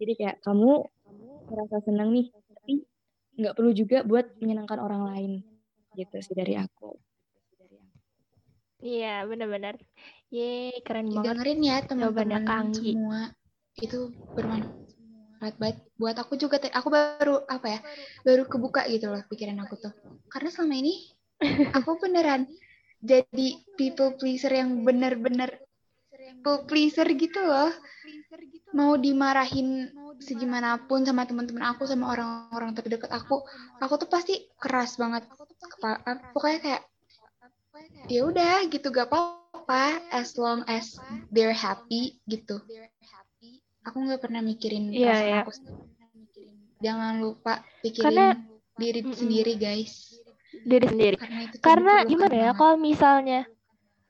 jadi 0.00 0.12
kayak 0.16 0.36
kamu 0.40 0.88
merasa 1.52 1.76
senang 1.84 2.08
nih 2.16 2.32
tapi 2.32 2.74
nggak 3.36 3.54
perlu 3.56 3.70
juga 3.76 4.00
buat 4.02 4.26
menyenangkan 4.40 4.80
orang 4.80 5.02
lain 5.12 5.32
gitu 5.94 6.16
sih 6.24 6.32
dari 6.32 6.56
aku. 6.56 6.96
Iya 8.80 9.28
benar-benar. 9.28 9.76
Ye 10.32 10.72
keren 10.80 11.12
banget 11.12 11.36
dengerin 11.36 11.60
ya 11.60 11.76
teman-teman 11.84 12.72
semua. 12.72 13.20
Itu 13.76 14.08
bermanfaat 14.32 15.54
banget. 15.60 15.76
Buat 16.00 16.16
aku 16.16 16.40
juga 16.40 16.56
aku 16.72 16.88
baru 16.88 17.44
apa 17.44 17.66
ya 17.68 17.80
baru 18.24 18.48
kebuka 18.48 18.88
gitu 18.88 19.12
loh 19.12 19.20
pikiran 19.28 19.60
aku 19.68 19.76
tuh. 19.76 19.92
Karena 20.32 20.48
selama 20.48 20.80
ini 20.80 20.94
aku 21.76 22.00
beneran 22.00 22.48
jadi 23.04 23.46
people 23.76 24.16
pleaser 24.16 24.52
yang 24.52 24.80
bener-bener 24.84 25.60
people 26.32 26.58
pleaser 26.64 27.06
gitu 27.10 27.40
loh. 27.42 27.70
Mau 28.70 28.94
dimarahin 28.94 29.90
segimanapun 30.22 31.02
sama 31.02 31.26
teman-teman 31.26 31.74
aku 31.74 31.88
sama 31.88 32.12
orang-orang 32.14 32.70
terdekat 32.76 33.10
aku 33.10 33.42
aku 33.82 33.94
tuh 33.98 34.08
pasti 34.08 34.46
keras 34.56 34.94
banget. 34.94 35.26
Kepa- 35.60 36.00
eh, 36.06 36.18
pokoknya 36.30 36.58
kayak 36.62 36.82
ya 38.06 38.20
udah 38.24 38.62
gitu. 38.70 38.86
Gak 38.88 39.10
apa-apa 39.10 39.98
as 40.14 40.38
long 40.38 40.62
as 40.70 40.94
they're 41.34 41.56
happy 41.56 42.22
gitu. 42.24 42.62
Aku 43.82 43.96
nggak 43.96 44.20
pernah 44.20 44.44
mikirin 44.44 44.92
Iya, 44.92 45.08
perasaan 45.08 45.26
iya. 45.26 45.40
aku 45.42 45.52
jangan 46.80 47.12
lupa 47.20 47.52
pikirin 47.80 48.06
Karena- 48.08 48.36
diri 48.76 49.00
sendiri 49.12 49.52
guys. 49.56 50.16
Diri 50.64 50.86
sendiri. 50.88 51.16
Karena 51.16 51.40
karena 51.60 51.94
gimana 52.04 52.34
ya 52.36 52.50
kalau 52.52 52.76
misalnya 52.76 53.44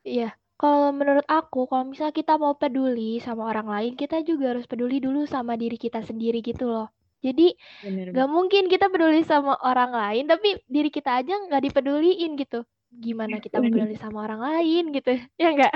iya 0.03 0.35
kalau 0.61 0.93
menurut 0.93 1.25
aku 1.25 1.65
kalau 1.65 1.89
misalnya 1.89 2.13
kita 2.13 2.37
mau 2.37 2.53
peduli 2.53 3.17
sama 3.25 3.49
orang 3.49 3.65
lain 3.65 3.93
kita 3.97 4.21
juga 4.21 4.53
harus 4.53 4.69
peduli 4.69 5.01
dulu 5.01 5.25
sama 5.25 5.57
diri 5.57 5.81
kita 5.81 6.05
sendiri 6.05 6.45
gitu 6.45 6.69
loh. 6.69 6.93
Jadi 7.25 7.53
bener 7.85 8.13
gak 8.13 8.29
mungkin 8.29 8.69
kita 8.69 8.93
peduli 8.93 9.25
sama 9.25 9.57
orang 9.65 9.93
lain 9.97 10.29
tapi 10.29 10.61
diri 10.69 10.93
kita 10.93 11.25
aja 11.25 11.33
nggak 11.49 11.65
dipeduliin 11.73 12.37
gitu. 12.37 12.61
Gimana 12.93 13.41
kita 13.41 13.65
mau 13.65 13.73
peduli 13.73 13.97
sama 13.97 14.29
orang 14.29 14.41
lain 14.45 14.93
gitu 14.93 15.17
ya 15.41 15.49
enggak 15.57 15.73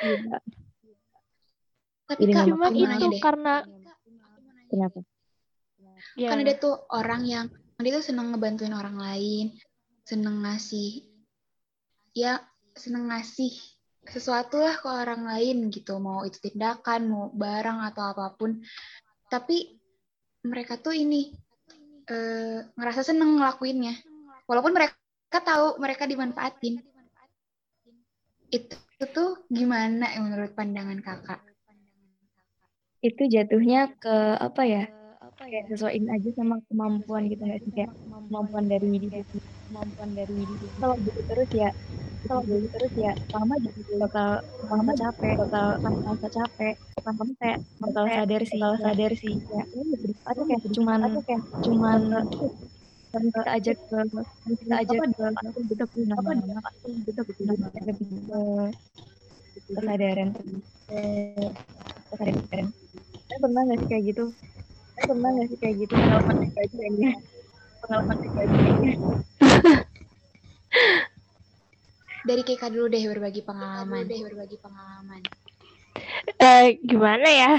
Iya. 0.00 0.38
tapi 2.08 2.22
nggak 2.26 2.46
cuma 2.50 2.66
itu 2.72 3.06
deh. 3.06 3.20
karena 3.22 3.54
kenapa? 4.66 4.98
Ya. 6.16 6.32
Kan 6.32 6.42
ada 6.42 6.54
tuh 6.56 6.74
orang 6.90 7.22
yang 7.28 7.46
dia 7.80 7.92
tuh 7.96 8.04
seneng 8.04 8.32
ngebantuin 8.32 8.74
orang 8.74 8.96
lain 8.96 9.56
seneng 10.04 10.42
ngasih 10.42 11.06
ya 12.16 12.42
seneng 12.74 13.08
ngasih 13.08 13.52
sesuatu 14.10 14.58
lah 14.58 14.74
ke 14.74 14.88
orang 14.90 15.22
lain 15.22 15.70
gitu 15.70 16.02
mau 16.02 16.26
itu 16.26 16.42
tindakan 16.42 17.00
mau 17.06 17.24
barang 17.30 17.78
atau 17.94 18.02
apa 18.10 18.34
pun. 18.34 18.58
Tapi 19.30 19.78
mereka 20.42 20.74
tuh 20.76 20.94
ini 20.94 21.30
eh, 22.10 22.66
ngerasa 22.74 23.06
seneng 23.06 23.38
ngelakuinnya. 23.38 23.94
Walaupun 24.50 24.74
mereka 24.74 25.38
tahu 25.38 25.78
mereka 25.78 26.10
dimanfaatin. 26.10 26.82
Itu, 28.50 28.74
itu 28.74 29.04
tuh 29.14 29.46
gimana 29.46 30.10
menurut 30.18 30.58
pandangan 30.58 30.98
kakak? 30.98 31.40
Itu 33.00 33.30
jatuhnya 33.30 33.94
ke 33.94 34.16
apa 34.36 34.62
ya 34.66 34.84
kayak 35.40 35.72
sesuaiin 35.72 36.10
aja 36.12 36.30
sama 36.36 36.60
kemampuan 36.68 37.30
gitu 37.30 37.46
nggak 37.46 37.62
sih? 37.62 37.72
Kayak 37.72 37.94
kemampuan 38.26 38.66
dari 38.66 38.86
diri 38.90 39.08
kemampuan 39.70 40.10
dari 40.18 40.34
diri 40.34 40.66
kalau 40.82 40.98
gitu 40.98 41.20
terus 41.30 41.48
ya 41.54 41.70
kalau 42.28 42.42
gitu 42.44 42.66
terus 42.76 42.92
ya 43.00 43.12
lama 43.32 43.54
jadi 43.64 43.80
bakal 43.96 44.28
lama 44.68 44.92
capek. 44.92 45.34
bakal 45.40 45.66
merasa 45.80 46.28
capek. 46.28 46.74
Kan 47.00 47.14
kamu 47.16 47.32
kayak 47.40 47.58
bakal 47.80 48.04
sadar 48.04 48.42
sih 48.44 48.60
bakal 48.60 48.78
sadar 48.84 49.12
sih. 49.16 49.34
ya 49.40 49.64
atau 50.28 50.42
kayak 50.44 50.60
cuman 50.76 51.00
kayak 51.24 51.42
cuman 51.64 52.00
kita 53.10 53.40
aja 53.50 53.72
ke 53.74 53.98
kita 54.62 54.74
aja 54.84 54.94
ke 54.94 55.60
kita 55.74 55.84
punya 55.90 56.14
apa 56.14 56.30
kita 57.08 57.20
punya 57.24 57.52
kesadaran. 59.66 60.28
Kesadaran. 62.10 62.66
Pernah 63.40 63.60
nggak 63.64 63.78
sih 63.80 63.88
kayak 63.88 64.04
gitu? 64.12 64.24
Pernah 65.00 65.30
nggak 65.32 65.46
sih 65.48 65.58
kayak 65.58 65.74
gitu? 65.80 65.94
Pengalaman 65.96 66.36
pribadi 66.44 66.74
kayaknya. 66.76 67.10
Pengalaman 67.80 68.16
pribadi 68.20 68.54
kayaknya 68.60 68.92
dari 72.20 72.42
Keka 72.44 72.68
dulu 72.68 72.86
deh 72.92 73.04
berbagi 73.08 73.40
pengalaman. 73.40 74.04
deh 74.04 74.20
berbagi 74.20 74.56
pengalaman. 74.60 75.20
Eh 76.36 76.76
gimana 76.84 77.28
ya? 77.28 77.52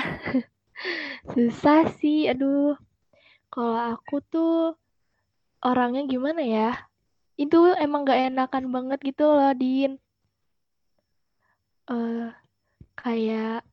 Susah 1.34 1.90
sih 1.98 2.30
aduh. 2.30 2.78
Kalau 3.52 3.76
aku 3.76 4.24
tuh 4.24 4.78
orangnya 5.66 6.06
gimana 6.08 6.42
ya? 6.42 6.70
Itu 7.36 7.74
emang 7.78 8.06
gak 8.06 8.32
enakan 8.32 8.66
banget 8.70 9.00
gitu 9.02 9.26
loh 9.28 9.54
Din. 9.58 9.98
Eh 11.90 12.30
kayak 12.98 13.66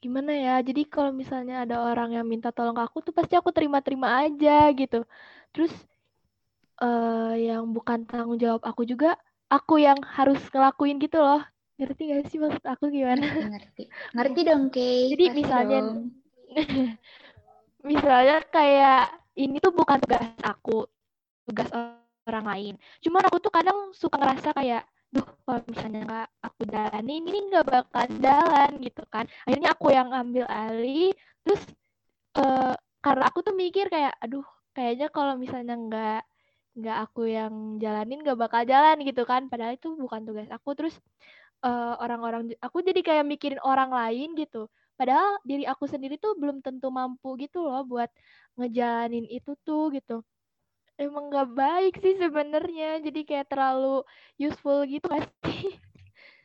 gimana 0.00 0.32
ya? 0.36 0.54
Jadi 0.60 0.84
kalau 0.88 1.12
misalnya 1.12 1.64
ada 1.64 1.80
orang 1.80 2.16
yang 2.16 2.26
minta 2.28 2.52
tolong 2.52 2.76
ke 2.76 2.84
aku 2.84 3.04
tuh 3.04 3.12
pasti 3.16 3.34
aku 3.36 3.50
terima-terima 3.52 4.24
aja 4.28 4.68
gitu. 4.76 5.04
Terus 5.52 5.72
eh 6.80 7.50
yang 7.52 7.68
bukan 7.76 8.08
tanggung 8.08 8.40
jawab 8.40 8.64
aku 8.64 8.88
juga 8.88 9.16
aku 9.50 9.82
yang 9.82 9.98
harus 10.06 10.40
ngelakuin 10.48 11.02
gitu 11.02 11.18
loh. 11.18 11.42
Ngerti 11.76 12.02
gak 12.12 12.24
sih 12.30 12.38
maksud 12.38 12.64
aku 12.64 12.88
gimana? 12.88 13.24
Ngerti 13.26 13.90
ngerti. 14.14 14.40
Dong 14.46 14.64
Kay. 14.70 15.10
Jadi 15.12 15.24
misalnya- 15.34 15.82
dong. 15.82 16.14
misalnya 17.90 18.44
kayak 18.52 19.16
ini 19.38 19.56
tuh 19.62 19.72
bukan 19.72 19.98
tugas 20.04 20.24
aku 20.44 20.86
tugas 21.48 21.68
orang 22.28 22.46
lain. 22.46 22.74
Cuman 23.00 23.22
aku 23.26 23.40
tuh 23.42 23.52
kadang 23.52 23.90
suka 23.96 24.20
ngerasa 24.20 24.52
kayak 24.54 24.84
duh 25.10 25.26
kalau 25.42 25.58
misalnya 25.66 26.00
nggak 26.06 26.28
aku 26.46 26.60
jalanin 26.70 27.22
ini 27.26 27.38
nggak 27.50 27.66
bakal 27.66 28.06
jalan 28.22 28.70
gitu 28.78 29.02
kan. 29.10 29.26
Akhirnya 29.48 29.74
aku 29.74 29.90
yang 29.90 30.14
ambil 30.14 30.46
alih 30.46 31.10
terus 31.42 31.62
eh 32.38 32.74
karena 33.00 33.24
aku 33.26 33.40
tuh 33.42 33.56
mikir 33.56 33.88
kayak 33.88 34.14
aduh 34.20 34.44
kayaknya 34.76 35.08
kalau 35.10 35.34
misalnya 35.34 35.74
nggak 35.74 36.22
nggak 36.78 36.96
aku 37.08 37.20
yang 37.30 37.54
jalanin 37.82 38.18
nggak 38.24 38.38
bakal 38.38 38.62
jalan 38.66 38.96
gitu 39.08 39.22
kan. 39.28 39.46
Padahal 39.52 39.74
itu 39.78 39.88
bukan 39.98 40.22
tugas 40.28 40.48
aku. 40.52 40.70
Terus 40.78 40.94
eh, 41.66 41.94
orang-orang 42.04 42.54
aku 42.62 42.78
jadi 42.84 43.00
kayak 43.04 43.24
mikirin 43.28 43.60
orang 43.64 43.90
lain 43.92 44.34
gitu. 44.38 44.68
Padahal 44.98 45.40
diri 45.48 45.64
aku 45.66 45.84
sendiri 45.88 46.16
tuh 46.20 46.36
belum 46.36 46.60
tentu 46.64 46.88
mampu 46.92 47.34
gitu 47.40 47.64
loh 47.64 47.82
buat 47.88 48.10
ngejalanin 48.60 49.26
itu 49.30 49.52
tuh 49.66 49.90
gitu. 49.96 50.22
Emang 51.00 51.32
nggak 51.32 51.48
baik 51.56 51.94
sih 52.04 52.14
sebenarnya. 52.20 53.00
Jadi 53.06 53.20
kayak 53.28 53.48
terlalu 53.52 54.04
useful 54.40 54.84
gitu 54.86 55.08
sih? 55.48 55.74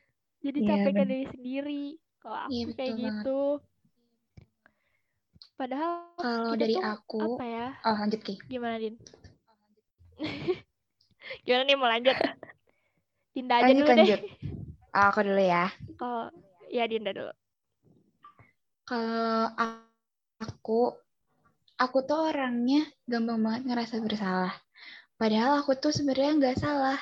Jadi 0.45 0.59
Iya, 0.61 0.67
capek 0.69 0.91
ke 0.95 1.03
diri 1.09 1.25
sendiri 1.33 1.83
kalau 2.21 2.37
aku 2.47 2.53
Iya, 2.53 2.65
kayak 2.77 2.93
betul 2.93 2.95
banget. 3.03 3.13
gitu 3.25 3.39
padahal 5.55 5.91
Kalau 6.19 6.55
dari 6.59 6.75
tuh 6.75 6.83
aku, 6.93 7.17
apa 7.25 7.43
ya? 7.45 7.67
Oh 7.87 7.95
lanjut 7.99 8.21
Ki. 8.25 8.33
gimana 8.51 8.75
din 8.79 8.95
gimana 11.45 11.63
nih 11.65 11.77
mau 11.77 11.89
lanjut 11.89 12.17
Dinda 13.35 13.55
aja 13.61 13.73
Lanjut, 13.73 13.75
dulu 13.75 13.91
lanjut. 13.91 14.19
deh 14.19 14.21
Oh, 14.95 15.03
aku 15.11 15.19
dulu 15.27 15.43
ya. 15.43 15.67
kalau 15.99 16.31
ya 16.71 16.87
Dinda 16.87 17.11
dulu 17.11 17.33
Kalau 18.85 19.49
aku, 20.39 20.93
aku 21.81 21.97
tuh 22.05 22.19
orangnya 22.31 22.85
gampang 23.09 23.41
banget 23.43 23.61
ngerasa 23.67 23.95
bersalah. 23.99 24.53
Padahal 25.19 25.59
aku 25.63 25.75
tuh 25.79 25.91
sebenarnya 25.91 26.31
nggak 26.39 26.57
salah. 26.61 26.99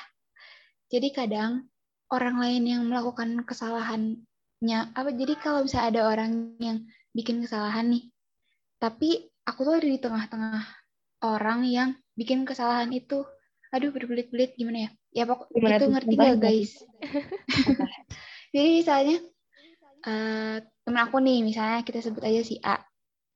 Jadi 0.90 1.08
kadang 1.14 1.68
orang 2.10 2.36
lain 2.40 2.64
yang 2.66 2.82
melakukan 2.88 3.42
kesalahannya, 3.44 4.80
apa? 4.94 5.10
Jadi 5.12 5.34
kalau 5.38 5.66
misalnya 5.66 5.86
ada 5.92 6.02
orang 6.08 6.56
yang 6.62 6.82
bikin 7.14 7.42
kesalahan 7.44 7.90
nih, 7.94 8.04
tapi 8.80 9.28
aku 9.44 9.60
tuh 9.66 9.74
ada 9.78 9.88
di 9.88 9.98
tengah-tengah 10.00 10.62
orang 11.26 11.60
yang 11.68 11.90
bikin 12.14 12.46
kesalahan 12.46 12.90
itu. 12.90 13.22
Aduh, 13.74 13.90
berbelit-belit 13.90 14.54
gimana 14.54 14.86
ya? 14.86 14.90
Ya 15.10 15.24
pokok 15.26 15.50
Gimana 15.50 15.76
itu 15.78 15.86
ngerti 15.90 16.14
nggak 16.14 16.38
guys? 16.38 16.72
Jadi 18.54 18.68
misalnya 18.82 19.16
eh 20.04 20.56
temen 20.84 21.00
aku 21.02 21.16
nih, 21.18 21.42
misalnya 21.42 21.80
kita 21.82 21.98
sebut 21.98 22.22
aja 22.22 22.40
si 22.44 22.60
A. 22.62 22.78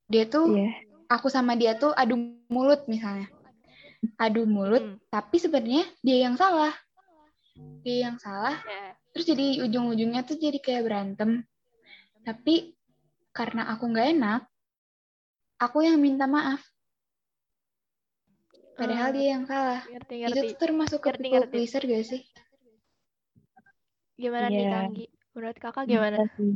Dia 0.07 0.25
tuh 0.25 0.47
Iya. 0.55 0.69
aku 1.11 1.27
sama 1.27 1.59
dia 1.59 1.75
tuh 1.75 1.91
adu 1.91 2.15
mulut 2.47 2.87
misalnya. 2.87 3.27
Adu 4.15 4.47
mulut, 4.47 4.79
Hmm, 4.79 4.95
tapi 5.11 5.35
sebenarnya 5.37 5.83
dia 5.99 6.23
yang 6.23 6.39
salah. 6.39 6.71
Dia 7.83 8.07
yang 8.07 8.15
salah, 8.15 8.55
ya. 8.63 8.95
terus 9.11 9.27
jadi 9.27 9.59
ujung-ujungnya 9.67 10.23
tuh 10.23 10.39
jadi 10.39 10.55
kayak 10.55 10.87
berantem. 10.87 11.43
Tapi 12.23 12.79
karena 13.35 13.67
aku 13.75 13.91
nggak 13.91 14.07
enak, 14.15 14.41
aku 15.59 15.83
yang 15.83 15.99
minta 15.99 16.31
maaf. 16.31 16.63
Padahal 18.79 19.09
Ah, 19.11 19.15
dia 19.15 19.27
yang 19.35 19.43
salah. 19.43 19.81
ngerti 19.83 20.13
Itu 20.15 20.21
ngerti 20.23 20.47
tuh 20.49 20.59
termasuk 20.63 20.99
ke 21.03 21.09
Ngerti, 21.11 21.19
people 21.21 21.35
ngerti. 21.43 21.51
pleaser 21.51 21.83
gak 21.83 22.03
sih? 22.07 22.21
gimana 24.19 24.47
nih 24.51 24.67
Iya. 24.67 24.71
Kanggi 24.75 25.05
menurut 25.31 25.57
kakak 25.63 25.83
gimana 25.87 26.17
Bisa 26.19 26.33
sih. 26.35 26.51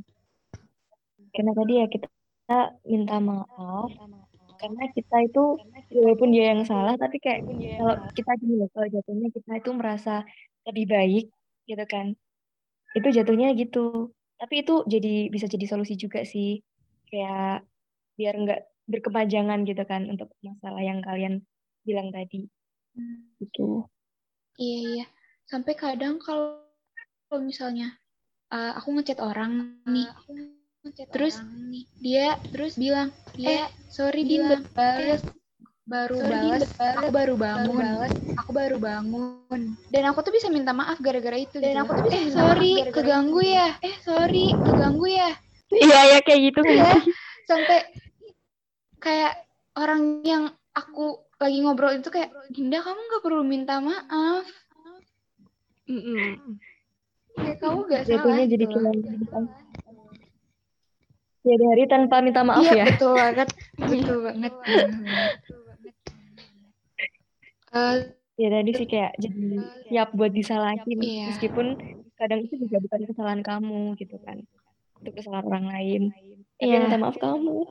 Karena 1.32 1.52
tadi 1.56 1.74
ya 1.80 1.86
kita 1.88 2.58
minta 2.84 3.16
maaf 3.24 3.90
karena 4.60 4.84
kita 4.96 5.16
itu 5.28 5.44
walaupun 5.96 6.30
dia 6.36 6.56
yang 6.56 6.64
salah 6.68 6.96
tapi 7.00 7.18
kayak 7.24 7.44
kalau 7.80 7.96
kita 8.16 8.32
gini 8.40 8.54
loh 8.60 8.70
kalau 8.72 8.88
jatuhnya 8.92 9.28
kita 9.32 9.52
itu 9.60 9.70
merasa 9.76 10.14
lebih 10.68 10.86
baik 10.88 11.26
gitu 11.68 11.84
kan 11.88 12.08
itu 12.96 13.08
jatuhnya 13.12 13.56
gitu 13.60 14.12
tapi 14.40 14.64
itu 14.64 14.84
jadi 14.88 15.32
bisa 15.32 15.48
jadi 15.48 15.66
solusi 15.68 15.96
juga 16.00 16.24
sih 16.28 16.60
kayak 17.12 17.64
biar 18.20 18.34
nggak 18.44 18.62
berkepanjangan 18.92 19.60
gitu 19.68 19.84
kan 19.88 20.08
untuk 20.12 20.32
masalah 20.44 20.84
yang 20.84 21.00
kalian 21.04 21.44
bilang 21.84 22.10
tadi. 22.10 22.48
Gitu. 23.40 23.84
Iya, 24.58 24.78
iya. 24.80 25.06
Sampai 25.48 25.76
kadang 25.76 26.18
kalau 26.24 26.64
kalau 27.28 27.42
misalnya 27.44 27.98
eh, 28.54 28.72
aku 28.78 28.94
ngechat 28.96 29.20
orang 29.20 29.82
nih, 29.90 30.08
terus 31.12 31.42
dia 32.00 32.38
terus? 32.54 32.78
bilang, 32.80 33.10
eh 33.40 33.68
sorry 33.90 34.22
dia 34.24 34.42
baru 34.46 34.64
balas, 34.78 35.22
baru 35.84 36.18
balas, 36.22 36.64
aku 36.96 37.10
baru 37.12 37.34
bangun, 37.36 37.86
aku 38.38 38.52
baru 38.54 38.78
bangun. 38.78 39.62
Dan 39.90 40.04
aku 40.10 40.20
tuh 40.22 40.34
bisa 40.34 40.48
minta 40.54 40.72
maaf 40.72 41.02
gara-gara 41.02 41.36
itu. 41.42 41.58
Dan 41.58 41.82
aku 41.84 41.98
tuh 41.98 42.04
bisa 42.08 42.18
eh 42.22 42.28
sorry 42.30 42.72
keganggu 42.94 43.42
ya, 43.42 43.70
eh 43.82 43.96
sorry 44.06 44.54
keganggu 44.54 45.08
ya. 45.10 45.32
iya 45.74 46.00
ya 46.14 46.20
kayak 46.22 46.54
gitu. 46.54 46.60
Sih 46.70 46.80
sampai 47.50 47.80
kayak 49.04 49.34
orang 49.76 50.24
yang 50.24 50.44
aku 50.72 51.20
lagi 51.38 51.58
ngobrol 51.60 51.94
itu 51.94 52.10
kayak 52.10 52.30
Dinda 52.50 52.80
kamu 52.80 53.00
nggak 53.02 53.22
perlu 53.22 53.44
minta 53.44 53.78
maaf 53.78 54.46
Mm-mm. 55.86 56.56
kayak 57.36 57.58
kamu 57.60 57.78
nggak 57.86 58.02
salah 58.04 58.18
jatuhnya 58.18 58.46
jadi 58.48 58.66
gitu 58.66 58.78
loh. 58.78 58.94
kayak 58.94 59.18
jadi 61.44 61.64
hari 61.68 61.84
tanpa 61.86 62.16
minta 62.20 62.42
maaf 62.42 62.64
iya 62.64 62.74
ya 62.74 62.86
betul 62.88 63.16
banget 63.16 63.50
betul 63.76 64.18
banget 64.24 64.54
Eh, 67.74 68.06
ya 68.38 68.54
tadi 68.54 68.72
sih 68.72 68.86
kayak 68.86 69.18
jadi 69.18 69.46
siap 69.90 70.14
buat 70.14 70.30
disalahin 70.30 70.86
Iya. 70.94 71.26
meskipun 71.26 71.74
kadang 72.14 72.46
itu 72.46 72.62
juga 72.62 72.78
bukan 72.80 73.10
kesalahan 73.10 73.42
kamu 73.42 73.98
gitu 73.98 74.22
kan 74.22 74.46
itu 75.02 75.10
kesalahan 75.10 75.42
orang 75.44 75.66
lain 75.74 76.02
tapi 76.56 76.70
Iya. 76.70 76.86
minta 76.86 77.02
maaf 77.02 77.18
kamu 77.18 77.66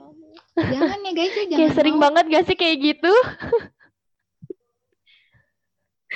jangan 0.57 0.99
ya 1.05 1.13
guys 1.17 1.35
ya 1.35 1.45
jangan 1.49 1.59
kayak 1.61 1.75
sering 1.77 1.97
mau. 1.97 2.03
banget 2.09 2.25
gak 2.33 2.45
sih 2.49 2.57
kayak 2.57 2.77
gitu? 2.81 3.13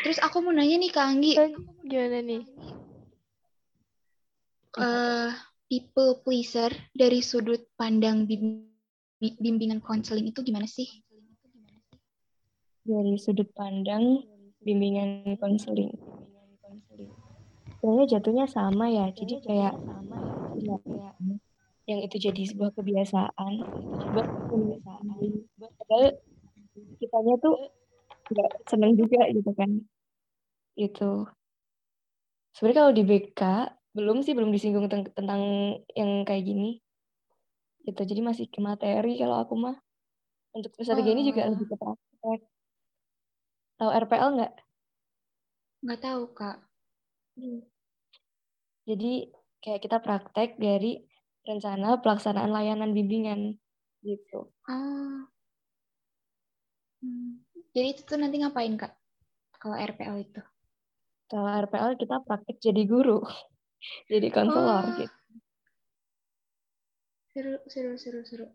Terus 0.04 0.18
aku 0.20 0.44
mau 0.44 0.52
nanya 0.52 0.76
nih 0.76 0.92
ke 0.92 1.00
Anggi. 1.00 1.32
Gimana 1.88 2.18
nih? 2.20 2.42
Eh 4.76 5.30
people 5.66 6.20
pleaser 6.20 6.68
dari 6.92 7.24
sudut 7.24 7.64
pandang 7.80 8.28
bim- 8.28 8.68
bi- 9.16 9.38
bimbingan 9.40 9.80
konseling 9.80 10.28
itu 10.28 10.44
gimana 10.44 10.68
sih? 10.68 10.86
Dari 12.86 13.16
sudut 13.16 13.48
pandang 13.56 14.22
bimbingan 14.60 15.40
konseling. 15.40 15.90
Sebenarnya 17.80 18.18
jatuhnya 18.18 18.46
sama 18.50 18.90
ya 18.90 19.08
jadi 19.14 19.34
kayak 19.42 19.74
ya, 20.60 20.76
yang 21.86 22.02
itu 22.02 22.16
jadi 22.18 22.42
sebuah 22.50 22.74
kebiasaan 22.74 23.52
sebuah 24.06 24.26
kebiasaan 24.50 25.02
padahal 25.78 26.04
kitanya 26.98 27.34
tuh 27.38 27.54
nggak 28.26 28.50
seneng 28.66 28.92
juga 28.98 29.22
gitu 29.30 29.50
kan. 29.54 29.70
Itu 30.74 31.30
sebenarnya 32.52 32.78
kalau 32.82 32.92
di 32.92 33.04
BK 33.06 33.42
belum 33.96 34.20
sih 34.26 34.34
belum 34.36 34.50
disinggung 34.52 34.90
tentang 34.90 35.42
yang 35.96 36.26
kayak 36.28 36.44
gini. 36.44 36.82
Gitu 37.86 38.02
jadi 38.02 38.20
masih 38.20 38.50
ke 38.50 38.58
materi 38.58 39.16
kalau 39.16 39.46
aku 39.46 39.54
mah. 39.54 39.78
Untuk 40.56 40.72
strategi 40.80 41.12
ini 41.14 41.22
juga 41.28 41.46
Oh. 41.46 41.54
lebih 41.54 41.66
ke 41.70 41.76
praktek. 41.78 42.40
Tahu 43.76 43.90
RPL 43.92 44.30
nggak? 44.40 44.52
Nggak 45.84 46.00
tahu 46.02 46.22
kak. 46.32 46.56
Jadi 48.86 49.12
kayak 49.60 49.80
kita 49.84 49.98
praktek 50.00 50.56
dari 50.56 51.04
rencana 51.46 52.02
pelaksanaan 52.02 52.50
layanan 52.50 52.90
bimbingan 52.92 53.56
gitu. 54.02 54.50
Oh 54.66 55.26
Hmm. 57.04 57.44
jadi 57.76 57.92
itu 57.92 58.02
tuh 58.08 58.16
nanti 58.16 58.40
ngapain 58.40 58.72
kak? 58.74 58.96
Kalau 59.60 59.76
RPL 59.76 60.16
itu? 60.16 60.40
Kalau 61.28 61.46
RPL 61.46 61.94
kita 62.00 62.24
praktek 62.24 62.56
jadi 62.58 62.82
guru 62.88 63.20
jadi 64.12 64.26
konselor 64.32 64.82
Oh. 64.82 64.96
gitu. 64.96 65.16
Seru 67.36 67.54
seru 67.68 67.92
seru 68.00 68.20
seru. 68.24 68.46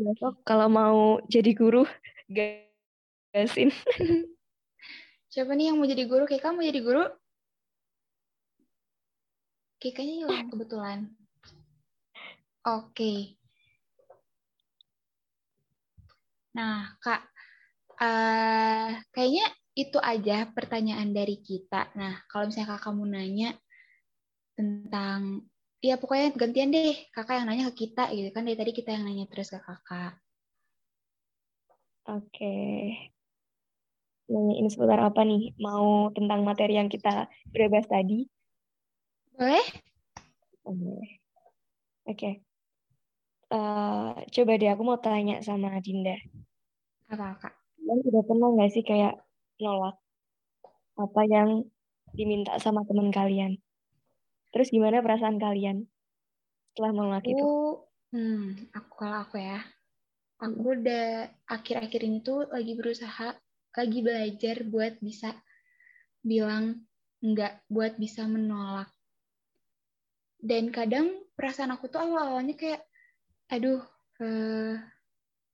Besok 0.00 0.40
kalau 0.44 0.68
mau 0.72 1.20
jadi 1.28 1.52
guru 1.52 1.84
gasin 2.36 3.70
siapa 5.32 5.52
nih 5.52 5.68
yang 5.68 5.76
mau 5.76 5.84
jadi 5.84 6.04
guru? 6.08 6.24
Kayak 6.24 6.48
kamu 6.48 6.64
jadi 6.72 6.80
guru 6.80 7.04
Kayak 9.76 9.94
kayaknya 10.00 10.16
hilang 10.24 10.48
kebetulan. 10.48 10.98
Oke. 12.64 13.36
Nah 16.56 16.96
kak 17.04 17.22
eh 18.00 18.90
kayaknya 19.12 19.46
itu 19.76 19.98
aja 20.00 20.48
pertanyaan 20.56 21.12
dari 21.12 21.36
kita. 21.44 21.92
Nah 21.94 22.24
kalau 22.32 22.48
misalnya 22.48 22.80
kakak 22.80 22.92
mau 22.96 23.04
nanya 23.04 23.52
tentang 24.56 25.44
ya 25.84 26.00
pokoknya 26.00 26.32
gantian 26.32 26.72
deh. 26.72 26.96
Kakak 27.12 27.44
yang 27.44 27.46
nanya 27.52 27.68
ke 27.70 27.86
kita 27.86 28.08
gitu 28.16 28.32
kan. 28.32 28.48
Dari 28.48 28.56
tadi 28.56 28.72
kita 28.72 28.96
yang 28.96 29.04
nanya 29.04 29.28
terus 29.28 29.52
ke 29.52 29.60
kakak. 29.60 30.16
Oke. 32.08 32.56
Nanyain 34.32 34.66
seputar 34.72 35.04
apa 35.04 35.22
nih? 35.22 35.52
Mau 35.60 36.08
tentang 36.16 36.42
materi 36.42 36.80
yang 36.80 36.88
kita 36.88 37.28
udah 37.52 37.68
bahas 37.70 37.86
tadi 37.86 38.26
boleh 39.36 39.66
Oke. 40.66 41.22
Oke. 42.10 42.30
Eh, 43.54 44.12
coba 44.34 44.52
deh 44.58 44.70
aku 44.74 44.82
mau 44.82 44.98
tanya 44.98 45.38
sama 45.46 45.78
Dinda. 45.78 46.18
apa 47.06 47.38
kak 47.38 47.54
Kalian 47.78 48.02
udah 48.02 48.22
pernah 48.26 48.48
nggak 48.50 48.70
sih 48.74 48.82
kayak 48.82 49.14
nolak 49.62 49.94
apa 50.98 51.22
yang 51.30 51.62
diminta 52.18 52.58
sama 52.58 52.82
teman 52.82 53.14
kalian? 53.14 53.62
Terus 54.50 54.74
gimana 54.74 55.06
perasaan 55.06 55.38
kalian? 55.38 55.86
setelah 56.76 56.92
menolak 56.92 57.24
itu? 57.24 57.40
Aku, 57.40 57.56
hmm, 58.12 58.68
aku 58.76 58.92
kalau 59.00 59.18
aku 59.24 59.40
ya, 59.40 59.64
aku 60.36 60.76
udah 60.76 61.24
akhir-akhir 61.48 62.00
ini 62.04 62.20
tuh 62.20 62.44
lagi 62.52 62.76
berusaha, 62.76 63.32
lagi 63.72 63.98
belajar 64.04 64.60
buat 64.68 65.00
bisa 65.00 65.32
bilang 66.20 66.84
enggak, 67.24 67.64
buat 67.72 67.96
bisa 67.96 68.28
menolak. 68.28 68.92
Dan 70.40 70.70
kadang 70.70 71.12
perasaan 71.34 71.74
aku 71.74 71.88
tuh 71.88 72.00
awal-awalnya 72.04 72.54
kayak, 72.54 72.82
aduh, 73.50 73.80
eh, 74.20 74.76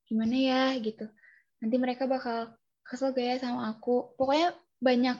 gimana 0.07 0.35
ya 0.35 0.63
gitu. 0.79 1.07
Nanti 1.63 1.75
mereka 1.79 2.05
bakal 2.05 2.53
kesel 2.83 3.15
gak 3.15 3.25
ya 3.25 3.35
sama 3.39 3.71
aku. 3.71 4.13
Pokoknya 4.19 4.51
banyak 4.83 5.17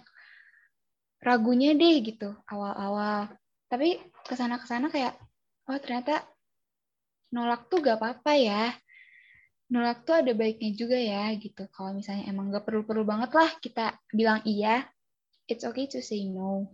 ragunya 1.24 1.72
deh 1.74 1.96
gitu 2.04 2.36
awal-awal. 2.52 3.32
Tapi 3.72 3.98
ke 4.28 4.34
sana-kesana 4.36 4.92
kayak, 4.92 5.16
oh 5.72 5.80
ternyata 5.80 6.22
nolak 7.34 7.72
tuh 7.72 7.80
gak 7.82 7.98
apa-apa 7.98 8.34
ya. 8.38 8.64
Nolak 9.72 10.06
tuh 10.06 10.22
ada 10.22 10.32
baiknya 10.36 10.76
juga 10.76 11.00
ya 11.00 11.32
gitu. 11.40 11.66
Kalau 11.72 11.96
misalnya 11.96 12.30
emang 12.30 12.52
gak 12.52 12.68
perlu-perlu 12.68 13.08
banget 13.08 13.32
lah 13.34 13.50
kita 13.64 13.98
bilang 14.12 14.44
iya, 14.46 14.86
it's 15.48 15.64
okay 15.66 15.88
to 15.90 16.04
say 16.04 16.28
no. 16.28 16.68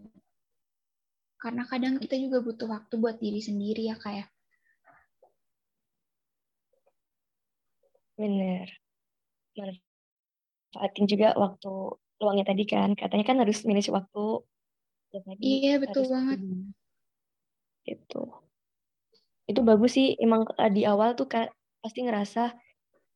Karena 1.39 1.63
kadang 1.63 2.04
kita 2.04 2.19
juga 2.19 2.43
butuh 2.43 2.67
waktu 2.67 2.93
buat 2.99 3.15
diri 3.23 3.39
sendiri 3.39 3.88
ya 3.88 3.95
kayak. 3.95 4.28
Bener. 8.19 8.67
Manfaatin 9.56 11.08
juga 11.08 11.32
waktu 11.39 11.71
luangnya 12.19 12.45
tadi 12.52 12.63
kan. 12.67 12.91
Katanya 12.99 13.23
kan 13.23 13.38
harus 13.39 13.63
manage 13.63 13.88
waktu. 13.88 14.43
Ya 15.15 15.19
tadi 15.23 15.41
Iya 15.41 15.73
betul 15.80 16.04
banget. 16.12 16.39
Gitu. 17.88 18.21
Itu 19.47 19.62
bagus 19.63 19.95
sih. 19.95 20.19
Emang 20.19 20.43
eh, 20.60 20.71
di 20.75 20.84
awal 20.84 21.15
tuh 21.15 21.32
Kak, 21.32 21.56
pasti 21.80 22.04
ngerasa, 22.04 22.52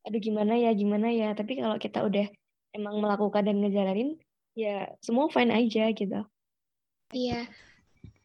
aduh 0.07 0.21
gimana 0.23 0.55
ya, 0.55 0.71
gimana 0.71 1.11
ya. 1.11 1.35
Tapi 1.35 1.59
kalau 1.59 1.75
kita 1.75 2.07
udah 2.07 2.31
emang 2.71 3.03
melakukan 3.03 3.43
dan 3.43 3.59
ngejalanin, 3.59 4.15
ya 4.55 4.95
semua 5.03 5.27
fine 5.27 5.51
aja 5.51 5.91
gitu. 5.91 6.23
Iya. 7.11 7.51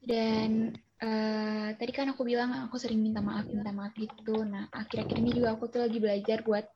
Dan 0.03 0.75
eh, 1.03 1.69
tadi 1.79 1.93
kan 1.95 2.11
aku 2.13 2.23
bilang 2.27 2.51
aku 2.67 2.77
sering 2.79 3.01
minta 3.03 3.23
maaf, 3.23 3.47
minta 3.51 3.71
maaf 3.71 3.95
gitu. 3.95 4.43
Nah, 4.43 4.67
akhir-akhir 4.75 5.17
ini 5.19 5.31
juga 5.35 5.55
aku 5.55 5.71
tuh 5.71 5.87
lagi 5.87 5.99
belajar 6.03 6.43
buat 6.43 6.67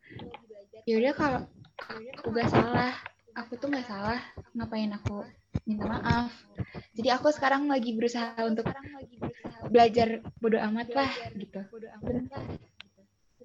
ya 0.82 0.98
udah 0.98 1.12
kalau 1.14 1.40
aku 2.18 2.28
gak 2.34 2.50
salah, 2.50 2.92
aku 3.38 3.54
tuh 3.58 3.70
gak 3.70 3.86
salah, 3.86 4.20
ngapain 4.54 4.90
aku 4.90 5.22
minta 5.66 5.86
maaf. 5.86 6.30
Jadi 6.92 7.08
aku 7.14 7.30
sekarang 7.30 7.70
lagi 7.70 7.94
berusaha 7.94 8.34
untuk 8.46 8.66
belajar 9.70 10.20
bodo 10.42 10.58
amat 10.58 10.88
lah 10.92 11.12
gitu. 11.38 11.60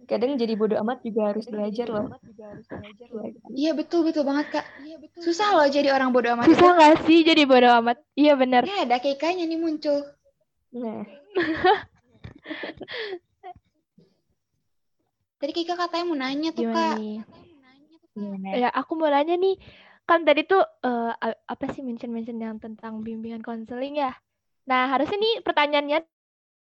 Kadang 0.08 0.40
jadi 0.40 0.56
bodo 0.56 0.80
amat 0.80 1.04
juga 1.04 1.36
harus 1.36 1.44
belajar 1.52 1.88
loh. 1.92 2.08
Iya 3.52 3.76
betul 3.76 4.08
betul 4.08 4.24
banget 4.24 4.48
kak. 4.56 4.66
Susah 5.20 5.52
loh 5.60 5.68
jadi 5.68 5.92
orang 5.92 6.16
bodo 6.16 6.32
amat. 6.32 6.48
Susah 6.48 6.70
nggak 6.80 6.96
sih 7.04 7.28
jadi 7.28 7.44
bodo 7.44 7.68
amat? 7.84 8.00
Iya 8.16 8.40
bener. 8.40 8.64
Ya 8.64 8.88
ada 8.88 8.98
kekanya 9.04 9.44
nih 9.44 9.60
muncul. 9.60 10.08
Nah, 10.72 11.04
Tadi 15.38 15.52
Kika 15.54 15.78
katanya 15.78 16.06
mau 16.10 16.18
nanya 16.18 16.50
tuh 16.50 16.66
Gimana 16.66 16.74
kak. 16.74 16.98
nih? 16.98 17.16
gimana? 18.18 18.48
Ya, 18.58 18.70
aku 18.74 18.98
mau 18.98 19.06
nanya 19.06 19.38
nih. 19.38 19.54
Kan 20.08 20.26
tadi 20.26 20.48
tuh 20.48 20.64
a- 20.82 21.14
apa 21.46 21.66
sih 21.76 21.86
mention-mention 21.86 22.42
yang 22.42 22.58
tentang 22.58 23.06
bimbingan 23.06 23.46
konseling 23.46 24.02
ya? 24.02 24.18
Nah, 24.66 24.90
harusnya 24.90 25.20
nih 25.20 25.46
pertanyaannya 25.46 26.00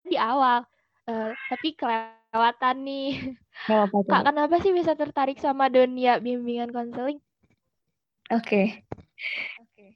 di 0.04 0.16
awal. 0.20 0.66
Eh, 1.08 1.32
tapi 1.48 1.72
kelewatan 2.30 2.76
nih. 2.86 3.10
Apa-apa. 3.66 4.06
Kak, 4.06 4.22
kenapa 4.30 4.56
sih 4.62 4.72
bisa 4.72 4.94
tertarik 4.94 5.36
sama 5.42 5.66
dunia 5.66 6.22
bimbingan 6.22 6.70
konseling? 6.70 7.18
Oke. 8.30 8.86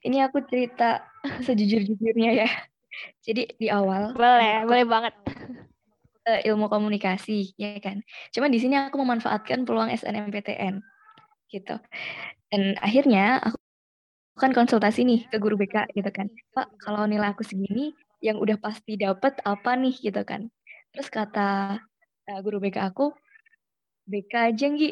Ini 0.05 0.27
aku 0.27 0.43
cerita 0.45 1.07
sejujur-jujurnya 1.47 2.45
ya. 2.45 2.51
Jadi 3.25 3.57
di 3.57 3.71
awal 3.71 4.13
Boleh, 4.13 4.63
aku 4.63 4.71
boleh 4.75 4.87
banget. 4.87 5.15
ilmu 6.25 6.73
komunikasi, 6.73 7.53
ya 7.61 7.77
kan. 7.85 8.01
Cuma 8.33 8.49
di 8.49 8.57
sini 8.57 8.81
aku 8.81 8.97
memanfaatkan 8.97 9.69
peluang 9.69 9.93
SNMPTN 9.93 10.81
gitu. 11.53 11.77
Dan 12.49 12.81
akhirnya 12.81 13.45
aku 13.45 13.61
kan 14.41 14.57
konsultasi 14.57 15.05
nih 15.05 15.29
ke 15.29 15.37
guru 15.37 15.61
BK 15.61 15.93
gitu 15.93 16.11
kan. 16.11 16.33
Pak, 16.57 16.81
kalau 16.81 17.05
nilai 17.05 17.29
aku 17.29 17.45
segini, 17.45 17.93
yang 18.25 18.41
udah 18.41 18.57
pasti 18.57 18.97
dapat 18.97 19.37
apa 19.45 19.77
nih 19.77 19.95
gitu 20.01 20.25
kan. 20.25 20.49
Terus 20.97 21.13
kata 21.13 21.77
eh, 22.29 22.41
guru 22.41 22.59
BK 22.61 22.79
aku, 22.89 23.13
BK 24.09 24.33
aja 24.53 24.67
Nggi, 24.69 24.91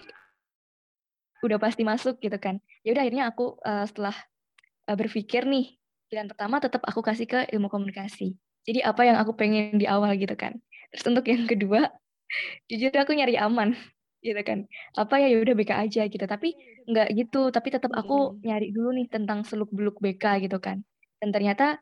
udah 1.43 1.59
pasti 1.59 1.83
masuk 1.83 2.23
gitu 2.23 2.39
kan. 2.39 2.63
Ya 2.87 2.95
udah 2.95 3.03
akhirnya 3.05 3.25
aku 3.29 3.59
eh, 3.61 3.85
setelah 3.89 4.17
eh, 4.89 4.97
berpikir 4.97 5.45
nih, 5.49 5.77
pilihan 6.09 6.29
pertama 6.31 6.63
tetap 6.63 6.83
aku 6.87 7.01
kasih 7.03 7.27
ke 7.27 7.39
ilmu 7.51 7.67
komunikasi. 7.73 8.37
Jadi 8.63 8.81
apa 8.85 9.03
yang 9.03 9.19
aku 9.19 9.35
pengen 9.35 9.77
di 9.77 9.91
awal 9.91 10.15
gitu 10.15 10.39
kan. 10.39 10.55
Terus 10.95 11.05
untuk 11.11 11.27
yang 11.27 11.49
kedua, 11.51 11.91
jujur 12.71 12.95
aku 12.95 13.13
nyari 13.17 13.35
aman 13.41 13.75
gitu 14.27 14.39
kan. 14.47 14.71
Apa 14.95 15.19
ya 15.19 15.29
ya 15.33 15.43
udah 15.43 15.55
BK 15.59 15.73
aja 15.89 16.03
gitu. 16.07 16.25
Tapi 16.25 16.55
nggak 16.83 17.09
gitu, 17.15 17.51
tapi 17.55 17.69
tetap 17.71 17.91
aku 17.95 18.39
nyari 18.43 18.75
dulu 18.75 18.95
nih 18.95 19.07
tentang 19.11 19.43
seluk-beluk 19.47 19.99
BK 19.99 20.47
gitu 20.47 20.59
kan. 20.63 20.83
Dan 21.19 21.31
ternyata 21.31 21.79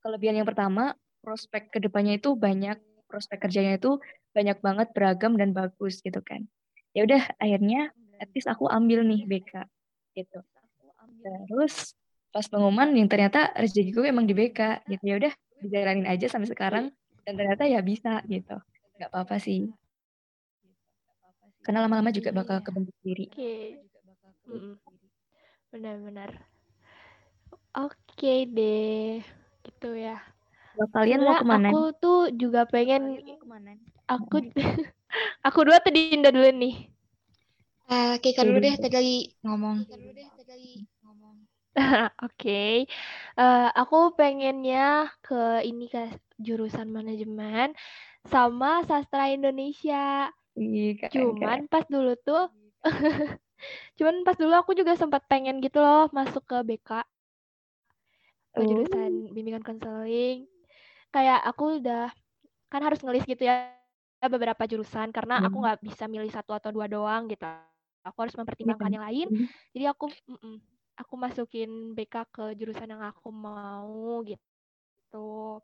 kelebihan 0.00 0.40
yang 0.42 0.48
pertama, 0.48 0.96
prospek 1.22 1.70
ke 1.70 1.78
depannya 1.78 2.18
itu 2.18 2.34
banyak, 2.34 2.80
prospek 3.06 3.46
kerjanya 3.46 3.78
itu 3.78 4.00
banyak 4.32 4.58
banget 4.64 4.88
beragam 4.96 5.36
dan 5.36 5.52
bagus 5.52 6.00
gitu 6.00 6.20
kan. 6.24 6.48
Ya 6.92 7.04
udah 7.08 7.22
akhirnya 7.40 7.92
at 8.20 8.28
least 8.32 8.48
aku 8.48 8.68
ambil 8.68 9.04
nih 9.04 9.24
BK 9.24 9.64
gitu. 10.16 10.40
Terus 11.48 11.96
pas 12.32 12.48
pengumuman 12.48 12.88
yang 12.96 13.08
ternyata 13.08 13.52
rezekiku 13.56 14.04
emang 14.04 14.24
di 14.24 14.34
BK 14.36 14.88
gitu. 14.88 15.04
Ya 15.04 15.16
udah 15.20 15.32
dijalanin 15.62 16.08
aja 16.08 16.26
sampai 16.26 16.48
sekarang 16.50 16.84
dan 17.22 17.32
ternyata 17.38 17.64
ya 17.68 17.80
bisa 17.84 18.20
gitu. 18.26 18.56
Nggak 18.98 19.10
apa-apa 19.12 19.36
sih. 19.38 19.70
Karena 21.62 21.86
lama-lama 21.86 22.10
juga 22.10 22.34
bakal 22.34 22.58
kebentuk 22.64 22.96
diri. 23.06 23.30
Benar-benar. 25.70 26.30
Oke 27.72 28.50
deh. 28.50 29.22
Gitu 29.62 29.90
ya. 29.94 30.18
Kalian 30.92 31.20
mau 31.22 31.36
ke 31.38 31.46
mana? 31.46 31.68
aku 31.68 31.80
tuh 32.00 32.20
juga 32.32 32.64
pengen 32.64 33.20
aku 34.08 34.36
aku 35.46 35.58
dua 35.66 35.78
tadi 35.84 36.10
Dinda 36.12 36.30
dulu 36.34 36.48
nih. 36.52 36.74
Eh, 37.92 38.14
Kika 38.22 38.42
dulu 38.48 38.58
deh 38.64 38.74
tadi 38.82 38.96
lagi 38.96 39.16
ngomong. 39.44 39.76
Oke. 42.26 42.86
Eh, 43.40 43.68
aku 43.80 43.96
pengennya 44.18 45.08
ke 45.24 45.64
ini 45.64 45.86
ke 45.88 46.12
jurusan 46.40 46.88
manajemen 46.92 47.72
sama 48.28 48.84
sastra 48.88 49.32
Indonesia. 49.32 50.30
Ih, 50.56 50.96
keren, 51.00 51.34
keren. 51.38 51.52
Cuman 51.52 51.68
pas 51.72 51.84
dulu 51.88 52.12
tuh 52.26 52.48
cuman 53.98 54.16
pas 54.26 54.36
dulu 54.38 54.54
aku 54.58 54.72
juga 54.74 54.94
sempat 54.98 55.22
pengen 55.30 55.62
gitu 55.64 55.78
loh 55.82 56.10
masuk 56.12 56.42
ke 56.50 56.58
BK 56.66 56.90
ke 58.56 58.60
Oh. 58.60 58.64
jurusan 58.68 59.32
bimbingan 59.34 59.64
konseling. 59.64 60.48
Kayak 61.14 61.40
aku 61.48 61.80
udah 61.80 62.12
kan 62.72 62.82
harus 62.86 63.00
ngelis 63.04 63.24
gitu 63.28 63.44
ya 63.48 63.72
beberapa 64.30 64.62
jurusan 64.70 65.10
karena 65.14 65.42
aku 65.42 65.56
Hmm. 65.56 65.64
nggak 65.64 65.78
bisa 65.82 66.04
milih 66.10 66.30
satu 66.32 66.52
atau 66.56 66.70
dua 66.74 66.86
doang 66.90 67.26
gitu. 67.30 67.44
Aku 68.06 68.18
harus 68.22 68.34
mempertimbangkan 68.38 68.90
yang 68.94 69.04
lain. 69.06 69.28
Hmm. 69.28 69.46
Jadi 69.74 69.84
aku 69.90 70.10
mm-mm, 70.30 70.56
aku 70.98 71.14
masukin 71.18 71.94
BK 71.96 72.14
ke 72.30 72.44
jurusan 72.58 72.90
yang 72.92 73.02
aku 73.04 73.30
mau 73.34 74.22
gitu. 74.26 75.62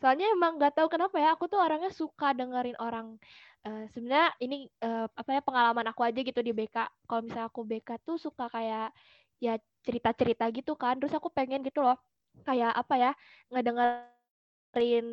Soalnya 0.00 0.26
emang 0.34 0.58
nggak 0.60 0.74
tahu 0.78 0.88
kenapa 0.92 1.16
ya, 1.22 1.34
aku 1.36 1.46
tuh 1.52 1.60
orangnya 1.62 1.90
suka 1.94 2.34
dengerin 2.36 2.76
orang. 2.80 3.16
eh, 3.64 3.88
sebenarnya 3.96 4.28
ini 4.44 4.68
eh, 4.84 5.06
apa 5.08 5.30
ya 5.36 5.40
pengalaman 5.40 5.86
aku 5.88 6.04
aja 6.04 6.20
gitu 6.20 6.40
di 6.44 6.52
BK. 6.52 6.84
Kalau 7.08 7.22
misalnya 7.24 7.48
aku 7.48 7.62
BK 7.64 7.90
tuh 8.04 8.16
suka 8.20 8.44
kayak 8.52 8.92
ya 9.40 9.56
cerita-cerita 9.86 10.44
gitu 10.52 10.76
kan. 10.76 11.00
Terus 11.00 11.14
aku 11.16 11.28
pengen 11.32 11.64
gitu 11.64 11.80
loh, 11.84 11.96
kayak 12.44 12.72
apa 12.76 12.94
ya 13.00 13.10
ngedengerin 13.52 15.06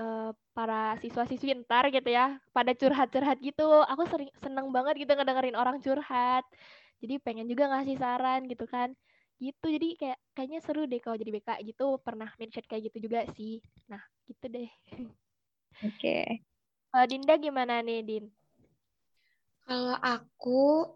eh, 0.00 0.30
para 0.56 0.96
siswa-siswi 1.02 1.66
ntar 1.66 1.90
gitu 1.90 2.10
ya, 2.10 2.38
pada 2.54 2.72
curhat-curhat 2.74 3.38
gitu. 3.42 3.66
Aku 3.90 4.02
sering 4.10 4.30
seneng 4.42 4.70
banget 4.74 4.94
gitu 5.06 5.12
ngedengerin 5.14 5.58
orang 5.58 5.78
curhat. 5.82 6.44
Jadi 7.02 7.14
pengen 7.20 7.46
juga 7.50 7.68
ngasih 7.70 7.96
saran 7.98 8.46
gitu 8.48 8.64
kan. 8.70 8.94
Gitu. 9.42 9.66
Jadi 9.66 9.88
kayak 9.98 10.18
kayaknya 10.32 10.60
seru 10.62 10.86
deh 10.86 11.00
kalau 11.02 11.18
jadi 11.18 11.30
BK 11.34 11.50
gitu. 11.74 11.98
Pernah 12.00 12.30
mention 12.38 12.64
kayak 12.64 12.90
gitu 12.90 13.10
juga 13.10 13.26
sih. 13.34 13.60
Nah, 13.90 14.00
gitu 14.30 14.46
deh. 14.48 14.70
Oke. 15.84 16.46
Kalau 16.94 17.06
Dinda 17.10 17.34
gimana 17.36 17.82
nih, 17.82 18.06
Din? 18.06 18.24
Kalau 19.66 19.96
aku, 19.98 20.86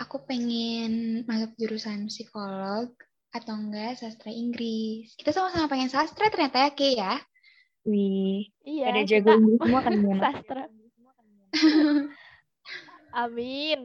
aku 0.00 0.16
pengen 0.26 1.22
masuk 1.28 1.54
jurusan 1.60 2.10
psikolog 2.10 2.90
atau 3.30 3.54
enggak 3.54 4.00
sastra 4.00 4.34
Inggris. 4.34 5.14
Kita 5.14 5.30
sama-sama 5.30 5.70
pengen 5.70 5.92
sastra 5.92 6.26
ternyata 6.32 6.66
ya, 6.66 6.70
Ki 6.74 6.98
ya. 6.98 7.14
Wih, 7.84 8.48
Iya, 8.64 8.84
ada 8.88 9.00
kita 9.04 9.10
jago 9.12 9.30
Inggris 9.36 9.60
semua 9.60 9.80
kan 9.84 9.92
sastra. 10.20 10.62
Amin. 13.14 13.80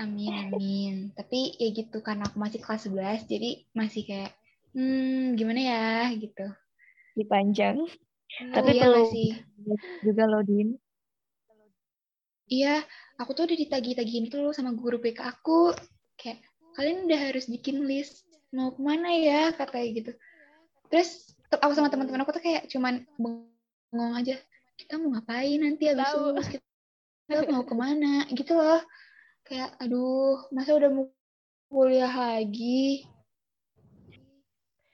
Amin, 0.00 0.32
amin. 0.32 0.94
Tapi 1.12 1.54
ya 1.60 1.68
gitu, 1.70 2.00
karena 2.00 2.24
aku 2.26 2.40
masih 2.40 2.58
kelas 2.64 2.88
11, 2.88 3.28
jadi 3.28 3.62
masih 3.76 4.02
kayak, 4.08 4.32
hmm, 4.72 5.36
gimana 5.36 5.60
ya, 5.60 6.10
gitu. 6.16 6.48
Dipanjang. 7.12 7.84
Hmm, 8.40 8.52
Tapi 8.56 8.70
iya 8.72 8.80
perlu 8.82 9.04
nggak 9.04 9.12
sih? 9.12 9.30
juga 10.00 10.24
loh, 10.26 10.42
Din. 10.42 10.74
Iya, 12.48 12.82
aku 13.20 13.36
tuh 13.36 13.44
udah 13.46 13.58
ditagi-tagihin 13.60 14.32
tuh 14.32 14.50
sama 14.56 14.72
guru 14.72 14.96
BK 14.98 15.20
aku. 15.28 15.76
Kayak, 16.16 16.40
kalian 16.74 17.06
udah 17.06 17.20
harus 17.20 17.46
bikin 17.46 17.84
list 17.84 18.24
mau 18.52 18.72
ke 18.72 18.80
mana 18.80 19.12
ya, 19.12 19.52
katanya 19.54 19.88
gitu. 19.92 20.12
Terus 20.88 21.10
te- 21.28 21.41
aku 21.60 21.72
sama 21.76 21.88
teman-teman 21.92 22.22
aku 22.24 22.32
tuh 22.36 22.42
kayak 22.44 22.68
cuman 22.70 23.04
bengong 23.20 24.14
aja. 24.16 24.36
Kita 24.78 24.96
mau 24.96 25.12
ngapain 25.12 25.58
nanti 25.60 25.90
habis 25.90 26.08
Tahu. 26.08 26.32
lulus? 26.32 26.46
Kita 26.52 27.48
mau 27.52 27.64
ke 27.66 27.74
mana? 27.76 28.24
Gitu 28.32 28.52
loh. 28.56 28.80
Kayak, 29.42 29.74
aduh, 29.82 30.48
masa 30.54 30.72
udah 30.72 30.90
mau 30.90 31.06
kuliah 31.68 32.12
lagi? 32.12 33.04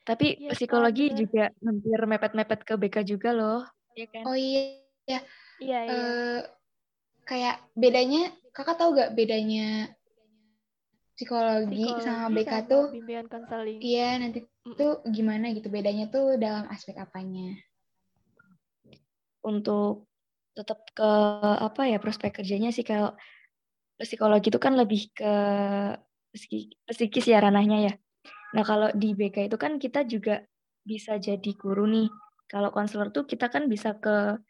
Tapi 0.09 0.41
Iya, 0.41 0.49
Kak, 0.49 0.57
psikologi 0.57 1.13
bener. 1.13 1.19
juga 1.21 1.45
hampir 1.61 1.99
mepet-mepet 2.09 2.61
ke 2.65 2.75
BK 2.81 2.97
juga 3.05 3.31
loh. 3.37 3.61
Iya 3.93 4.07
kan? 4.09 4.23
Oh 4.25 4.37
iya, 4.39 4.81
Iya, 5.05 5.21
iya. 5.61 5.81
eh, 5.85 6.41
kayak 7.29 7.61
bedanya, 7.77 8.33
kakak 8.57 8.81
tahu 8.81 8.97
gak 8.97 9.13
bedanya 9.13 9.93
psikologi, 11.13 11.85
sama 12.01 12.31
BK 12.31 12.47
sama 12.49 12.71
tuh 12.73 12.85
bimbingan 12.95 13.27
konseling. 13.29 13.79
Iya, 13.85 14.09
nanti 14.23 14.39
Tuh 14.75 15.01
gimana 15.09 15.55
gitu 15.55 15.71
bedanya 15.73 16.11
tuh 16.11 16.37
dalam 16.37 16.67
aspek 16.69 16.99
apanya? 16.99 17.57
Untuk 19.45 20.11
tetap 20.53 20.83
ke 20.91 21.11
apa 21.63 21.87
ya 21.87 22.03
prospek 22.03 22.43
kerjanya 22.43 22.75
sih 22.75 22.83
kalau 22.83 23.15
psikologi 23.95 24.51
itu 24.51 24.59
kan 24.59 24.75
lebih 24.75 25.11
ke 25.15 25.33
psiki- 26.35 26.75
psikis 26.91 27.31
ya 27.31 27.39
ranahnya 27.39 27.79
ya. 27.91 27.93
Nah 28.55 28.65
kalau 28.67 28.91
di 28.93 29.15
BK 29.15 29.47
itu 29.47 29.57
kan 29.57 29.79
kita 29.79 30.03
juga 30.05 30.43
bisa 30.83 31.17
jadi 31.17 31.51
guru 31.55 31.87
nih. 31.87 32.09
Kalau 32.49 32.73
konselor 32.75 33.13
tuh 33.15 33.29
kita 33.29 33.53
kan 33.53 33.71
bisa 33.71 33.95
ke 33.97 34.41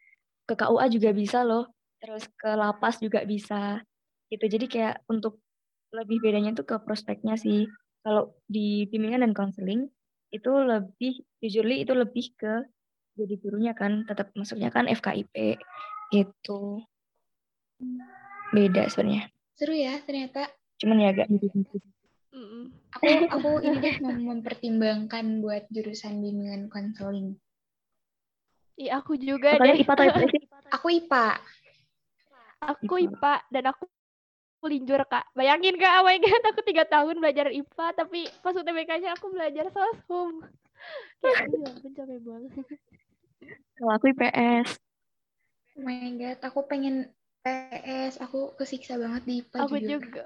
ke 0.49 0.53
KUA 0.57 0.85
juga 0.89 1.09
bisa 1.13 1.45
loh. 1.45 1.69
Terus 2.01 2.25
ke 2.33 2.49
lapas 2.57 2.97
juga 3.03 3.21
bisa. 3.27 3.83
Gitu. 4.31 4.45
Jadi 4.49 4.65
kayak 4.65 5.05
untuk 5.11 5.43
lebih 5.93 6.21
bedanya 6.21 6.55
tuh 6.57 6.65
ke 6.65 6.75
prospeknya 6.81 7.37
sih. 7.37 7.69
Kalau 8.01 8.39
di 8.47 8.87
bimbingan 8.87 9.21
dan 9.27 9.33
konseling 9.35 9.91
itu 10.29 10.51
lebih 10.53 11.13
jujurly 11.41 11.81
itu 11.81 11.93
lebih 11.97 12.25
ke 12.37 12.53
jadi 13.17 13.35
gurunya 13.41 13.73
kan 13.75 14.07
tetap 14.07 14.31
masuknya 14.37 14.71
kan 14.71 14.87
FKIP 14.87 15.59
gitu. 16.13 16.81
Beda 18.55 18.87
sebenarnya. 18.87 19.27
Seru 19.59 19.75
ya 19.75 19.99
ternyata. 20.05 20.47
Cuman 20.79 21.03
ya 21.03 21.11
agak. 21.11 21.27
Mm-mm. 22.29 22.71
Aku 22.95 23.07
aku 23.27 23.49
ini 23.65 23.77
deh 23.83 23.95
mem- 23.99 24.25
mempertimbangkan 24.31 25.43
buat 25.43 25.67
jurusan 25.73 26.23
bimbingan 26.23 26.71
konseling. 26.71 27.35
Iya, 28.79 29.03
aku 29.03 29.19
juga 29.19 29.59
Kalian 29.59 29.75
deh. 29.75 29.83
IPA 29.83 29.93
atau 29.99 30.29
sih? 30.31 30.41
Aku 30.71 30.87
IPA. 30.87 31.27
Aku 32.63 32.95
IPA. 32.95 33.11
IPA 33.11 33.33
dan 33.51 33.63
aku 33.75 33.83
linjur 34.67 35.01
kak. 35.07 35.23
Bayangin 35.37 35.79
kak, 35.79 36.01
oh 36.01 36.03
my 36.03 36.19
god, 36.19 36.43
aku 36.51 36.61
tiga 36.67 36.83
tahun 36.83 37.23
belajar 37.23 37.47
IPA, 37.47 37.87
tapi 37.95 38.27
pas 38.43 38.51
UTBK-nya 38.51 39.15
aku 39.15 39.31
belajar 39.31 39.71
soshum. 39.71 40.43
Kayak, 41.23 41.47
ya 41.63 41.67
ampun 41.71 41.91
capek 41.95 42.19
banget. 42.23 42.51
Kalau 43.79 43.91
aku 43.95 44.05
IPS. 44.11 44.69
Oh 45.79 45.81
my 45.87 46.11
god, 46.19 46.37
aku 46.43 46.59
pengen 46.67 47.07
PS. 47.47 48.19
Aku 48.19 48.51
kesiksa 48.59 48.99
banget 48.99 49.23
di 49.23 49.33
IPA 49.45 49.57
Aku 49.63 49.75
jujur. 49.79 50.01
juga. 50.03 50.23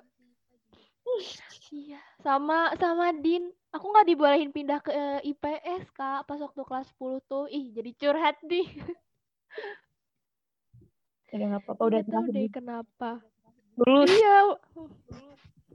Iya, 1.74 2.02
sama 2.22 2.70
sama 2.78 3.14
Din. 3.18 3.50
Aku 3.74 3.90
nggak 3.90 4.06
dibolehin 4.06 4.54
pindah 4.54 4.78
ke 4.82 4.94
eh, 4.94 5.34
IPS 5.34 5.90
kak 5.94 6.30
pas 6.30 6.38
waktu 6.38 6.62
kelas 6.62 6.90
10 6.98 7.22
tuh. 7.26 7.46
Ih, 7.50 7.74
jadi 7.74 7.92
curhat 7.98 8.38
nih. 8.46 8.70
Udah 11.34 11.46
nggak 11.50 11.62
apa-apa, 11.66 11.82
udah 11.82 12.02
tahu 12.06 12.26
deh 12.30 12.46
kenapa. 12.54 13.12
Lulus. 13.78 14.10
Iya. 14.12 14.38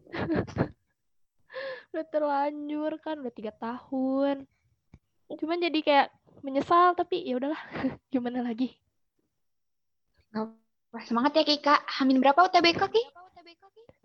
udah 1.88 2.06
terlanjur 2.12 2.92
kan 3.02 3.18
udah 3.18 3.32
tiga 3.34 3.52
tahun. 3.56 4.46
Cuman 5.28 5.58
jadi 5.60 5.78
kayak 5.82 6.08
menyesal 6.40 6.94
tapi 6.94 7.26
ya 7.26 7.36
udahlah. 7.36 7.58
Gimana 8.12 8.40
lagi? 8.44 8.72
Wah, 10.88 11.04
semangat 11.04 11.36
ya 11.36 11.44
Kika. 11.44 11.84
Hamin 12.00 12.20
berapa 12.22 12.48
UTBK 12.48 12.82
Ki? 12.88 13.02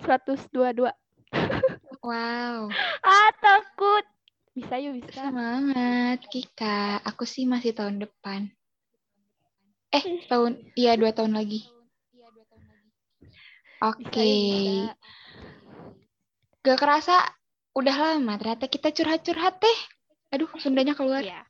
122. 0.03 0.91
Wow, 2.03 2.67
Ah, 2.99 3.31
takut. 3.39 4.03
Bisa 4.51 4.75
yuk, 4.75 4.99
bisa. 4.99 5.23
semangat 5.23 6.19
Kika. 6.27 6.99
Aku 7.07 7.23
sih 7.23 7.47
masih 7.47 7.71
tahun 7.71 8.03
depan. 8.03 8.51
Eh, 9.87 10.27
tahun 10.27 10.59
iya 10.75 10.99
dua 10.99 11.15
tahun 11.15 11.31
lagi. 11.31 11.63
Oke. 13.83 14.23
Yuk, 14.23 14.95
bisa. 14.95 14.95
Gak 16.63 16.79
kerasa 16.79 17.19
udah 17.75 17.95
lama 17.99 18.39
ternyata 18.39 18.71
kita 18.71 18.95
curhat-curhat 18.95 19.59
teh. 19.59 19.79
Aduh, 20.31 20.47
Sundanya 20.57 20.95
keluar. 20.95 21.19
Iya. 21.19 21.43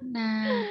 Nah, 0.00 0.64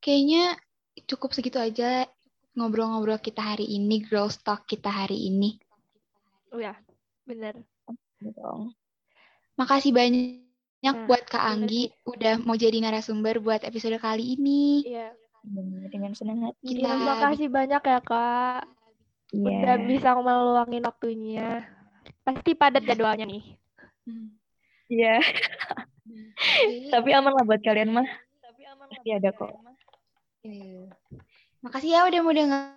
kayaknya 0.00 0.56
cukup 1.04 1.36
segitu 1.36 1.60
aja 1.60 2.08
ngobrol-ngobrol 2.56 3.20
kita 3.20 3.44
hari 3.44 3.66
ini, 3.68 4.00
girl 4.00 4.30
talk 4.30 4.64
kita 4.64 4.88
hari 4.88 5.28
ini. 5.28 5.60
Oh 6.54 6.62
ya, 6.62 6.72
bener. 7.28 7.60
Dong. 8.24 8.72
Makasih 9.60 9.92
banyak 9.92 10.44
Nah, 10.84 11.08
buat 11.08 11.24
Kak 11.24 11.40
Anggi 11.40 11.88
udah 12.04 12.44
mau 12.44 12.60
jadi 12.60 12.76
narasumber 12.76 13.40
buat 13.40 13.64
episode 13.64 13.96
kali 13.96 14.36
ini. 14.36 14.84
Iya. 14.84 15.16
Dengan- 15.44 15.90
Dengan 15.92 16.12
senang 16.12 16.38
hati. 16.42 16.80
Kita- 16.80 16.88
Terima 16.88 17.14
kasih 17.20 17.48
banyak 17.48 17.82
ya, 17.84 18.00
Kak. 18.00 18.62
Iya. 19.30 19.50
Udah 19.60 19.76
bisa 19.84 20.08
meluangin 20.14 20.82
waktunya. 20.82 21.68
Pasti 22.22 22.54
padat 22.54 22.82
jadwalnya 22.82 23.24
nih. 23.24 23.44
Iya. 24.86 25.20
Tapi 26.92 27.10
aman 27.10 27.32
lah 27.32 27.44
buat 27.44 27.60
kalian 27.60 27.92
mah. 27.92 28.08
Pasti 28.84 29.10
ada 29.10 29.30
kok. 29.30 29.50
eh, 30.44 30.84
makasih 31.60 31.88
ya 31.90 32.04
udah 32.04 32.20
mau 32.20 32.30
dengar 32.30 32.76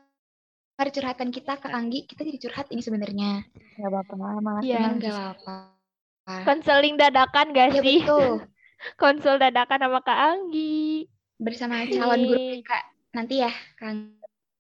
curhatan 0.88 1.30
kita 1.30 1.56
Kak 1.56 1.68
Anggi. 1.70 2.08
Kita 2.08 2.24
jadi 2.24 2.40
curhat 2.40 2.68
ini 2.70 2.80
sebenarnya. 2.80 3.44
Nggak 3.76 3.90
apa-apa. 3.90 4.14
Makasih. 4.40 4.66
Iya. 4.66 4.78
Cuman 4.78 4.92
Mas. 4.94 5.04
gak 5.04 5.16
apa-apa. 5.36 6.36
Konseling 6.44 6.96
dadakan 6.96 7.46
gak 7.52 7.68
Iya 7.70 7.82
sih? 7.84 8.00
betul. 8.04 8.32
Konsul 9.02 9.36
dadakan 9.38 9.80
sama 9.80 10.00
Kak 10.00 10.20
Anggi. 10.32 11.08
Bersama 11.38 11.86
calon 11.86 12.22
guru. 12.26 12.38
BK 12.38 12.72
nanti 13.14 13.36
ya 13.46 13.52
Kak 13.78 13.94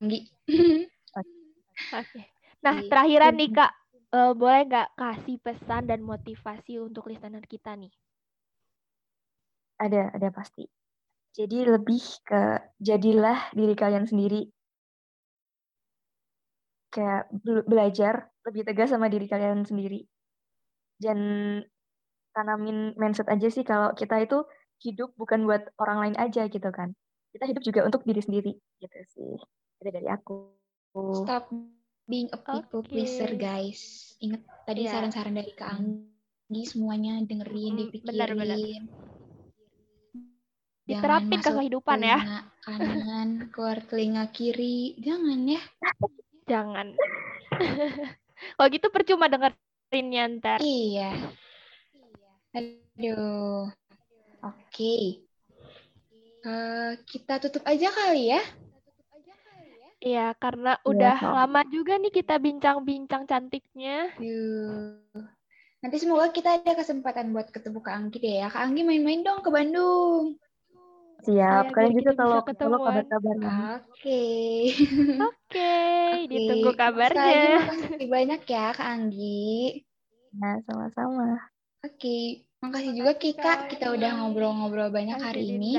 Anggi. 0.02 0.30
Oke. 1.94 2.22
Nah, 2.62 2.76
Iya. 2.82 2.90
terakhiran 2.90 3.34
nih 3.38 3.52
Kak, 3.54 3.74
Eh, 4.08 4.32
boleh 4.40 4.64
nggak 4.72 4.96
kasih 4.96 5.36
pesan 5.44 5.84
dan 5.92 6.00
motivasi 6.00 6.80
untuk 6.80 7.12
listener 7.12 7.44
kita 7.44 7.76
nih? 7.76 7.92
Ada, 9.84 10.16
ada 10.16 10.32
pasti. 10.32 10.64
Jadi 11.36 11.68
lebih 11.68 12.00
ke 12.24 12.72
jadilah 12.80 13.52
diri 13.52 13.76
kalian 13.76 14.08
sendiri. 14.08 14.48
Kayak 16.88 17.28
be- 17.36 17.68
belajar 17.68 18.32
lebih 18.48 18.64
tegas 18.64 18.96
sama 18.96 19.12
diri 19.12 19.28
kalian 19.28 19.68
sendiri. 19.68 20.08
Dan 20.96 21.20
tanamin 22.32 22.96
mindset 22.96 23.28
aja 23.28 23.52
sih 23.52 23.68
kalau 23.68 23.92
kita 23.92 24.24
itu 24.24 24.40
hidup 24.84 25.14
bukan 25.18 25.46
buat 25.50 25.70
orang 25.82 25.98
lain 26.08 26.16
aja 26.18 26.46
gitu 26.48 26.70
kan. 26.70 26.94
Kita 27.34 27.46
hidup 27.50 27.64
juga 27.66 27.82
untuk 27.86 28.02
diri 28.06 28.22
sendiri 28.22 28.54
gitu 28.82 29.00
sih. 29.14 29.34
Itu 29.82 29.90
dari 29.90 30.08
aku. 30.10 30.54
Stop 31.24 31.54
being 32.10 32.32
a 32.34 32.40
people 32.40 32.82
Oke. 32.82 32.90
pleaser, 32.90 33.36
guys. 33.38 34.14
Ingat 34.24 34.42
tadi 34.66 34.88
Iya. 34.88 34.92
saran-saran 34.98 35.36
dari 35.36 35.52
Kak 35.54 35.70
Anggi 35.78 36.64
semuanya 36.66 37.22
dengerin, 37.22 37.92
dipikirin. 37.92 38.08
benar, 38.08 38.30
benar. 38.34 38.60
Diterapin 40.88 41.40
ke 41.44 41.52
kehidupan 41.52 42.00
ya. 42.00 42.20
kanan, 42.64 43.52
keluar 43.52 43.84
telinga 43.92 44.32
kiri. 44.32 44.96
Jangan 45.04 45.40
ya. 45.46 45.62
Jangan. 46.48 46.96
Kalau 48.56 48.68
gitu 48.72 48.88
percuma 48.88 49.28
dengerinnya 49.28 50.24
ntar. 50.40 50.60
Iya. 50.64 51.12
Aduh. 52.56 53.68
Oke. 54.44 55.24
Eh, 56.48 56.92
kita 57.04 57.42
tutup 57.44 57.64
aja 57.66 57.90
kali 57.92 58.32
ya. 58.32 58.42
Iya, 59.98 60.38
karena 60.38 60.78
Iya, 60.78 60.90
udah 60.94 61.16
Kak. 61.18 61.34
lama 61.34 61.62
juga 61.74 61.98
nih 61.98 62.14
kita 62.14 62.38
bincang-bincang 62.38 63.26
cantiknya. 63.26 64.14
Yuh. 64.22 65.02
Nanti 65.82 65.98
semoga 65.98 66.30
kita 66.30 66.62
ada 66.62 66.78
kesempatan 66.78 67.34
buat 67.34 67.50
ketemu 67.50 67.82
Kak 67.82 67.96
Anggi 67.98 68.18
deh 68.22 68.46
ya. 68.46 68.48
Kak 68.54 68.62
Anggi 68.62 68.82
main-main 68.86 69.26
dong 69.26 69.42
ke 69.42 69.50
Bandung. 69.50 70.38
Siap. 71.26 71.74
Kalian 71.74 71.98
juga 71.98 72.12
kalau 72.14 72.40
ketemuan. 72.46 72.82
kabar-kabarnya. 72.94 73.52
Oke. 73.90 74.24
Oke, 75.18 75.74
Oke. 76.14 76.30
ditunggu 76.30 76.72
Sekali 76.72 76.78
lagi 76.78 77.10
kabarnya. 77.10 77.58
makasih 77.58 78.08
banyak 78.08 78.42
ya 78.46 78.66
Kak 78.78 78.88
Anggi. 78.88 79.50
Nah, 80.38 80.56
sama-sama. 80.70 81.28
Oke, 81.82 82.47
makasih 82.62 82.94
juga 82.98 83.12
Kika. 83.16 83.54
Kita 83.70 83.94
udah 83.94 84.12
ngobrol-ngobrol 84.24 84.90
banyak 84.90 85.18
Makasih, 85.18 85.28
hari 85.30 85.44
ini. 85.54 85.72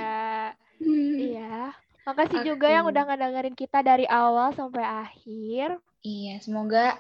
Hmm. 0.79 1.15
Iya. 1.19 1.75
Makasih 2.09 2.41
juga 2.41 2.73
yang 2.73 2.89
udah 2.89 3.03
ngedengerin 3.05 3.57
kita 3.59 3.85
dari 3.85 4.09
awal 4.09 4.55
sampai 4.57 4.81
akhir. 4.81 5.77
Iya, 6.01 6.41
semoga 6.41 6.97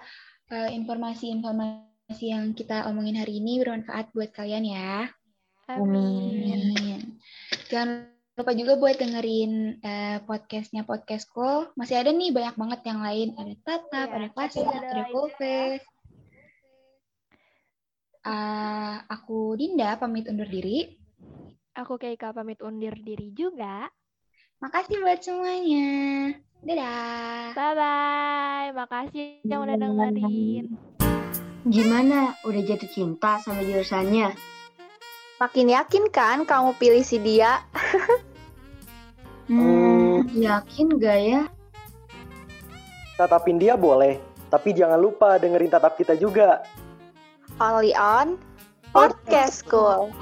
eh, 0.52 0.70
informasi-informasi 0.76 2.24
yang 2.28 2.52
kita 2.52 2.84
omongin 2.90 3.16
hari 3.16 3.40
ini 3.40 3.62
bermanfaat 3.62 4.12
buat 4.12 4.34
kalian 4.36 4.68
ya. 4.68 5.08
Amin. 5.68 6.76
Amin. 6.76 7.00
Jangan 7.72 8.08
lupa 8.36 8.52
juga 8.52 8.76
buat 8.76 8.96
dengerin 9.00 9.80
eh, 9.80 10.18
podcastnya 10.28 10.84
Podcast 10.84 11.28
School. 11.28 11.72
Masih 11.76 12.00
ada 12.00 12.12
nih 12.12 12.32
banyak 12.32 12.56
banget 12.56 12.80
yang 12.84 13.00
lain. 13.00 13.28
Ada 13.36 13.54
Tatap, 13.64 14.08
Iya, 14.12 14.16
ada 14.16 14.28
Klasa, 14.32 14.60
ada 14.60 14.70
ada 14.76 14.88
lainnya. 14.92 15.12
Kofes. 15.12 15.82
Ah, 18.26 19.06
aku 19.06 19.54
Dinda 19.54 19.94
pamit 19.94 20.26
undur 20.26 20.50
diri. 20.50 20.98
Aku 21.78 21.94
Keika 22.00 22.34
pamit 22.34 22.58
undur 22.58 22.94
diri 22.98 23.30
juga. 23.30 23.86
Makasih 24.58 24.98
buat 24.98 25.22
semuanya. 25.22 25.88
Dadah. 26.66 27.54
Bye-bye. 27.54 28.74
Makasih 28.74 29.46
yang 29.46 29.62
udah 29.62 29.78
dengerin. 29.78 30.74
Gimana? 31.68 32.34
Udah 32.42 32.62
jatuh 32.66 32.90
cinta 32.90 33.38
sama 33.38 33.62
jurusannya? 33.62 34.34
Makin 35.38 35.70
yakin 35.70 36.10
kan 36.10 36.42
kamu 36.42 36.74
pilih 36.82 37.06
si 37.06 37.22
dia? 37.22 37.62
Hmm, 39.46 40.26
yakin 40.34 40.98
gak 40.98 41.18
ya? 41.22 41.42
Tatapin 43.14 43.62
dia 43.62 43.78
boleh, 43.78 44.18
tapi 44.50 44.74
jangan 44.74 44.98
lupa 44.98 45.38
dengerin 45.38 45.70
tatap 45.70 45.94
kita 45.94 46.18
juga 46.18 46.66
only 47.60 47.94
on 47.94 48.38
Podcast 48.94 49.52
School. 49.52 50.14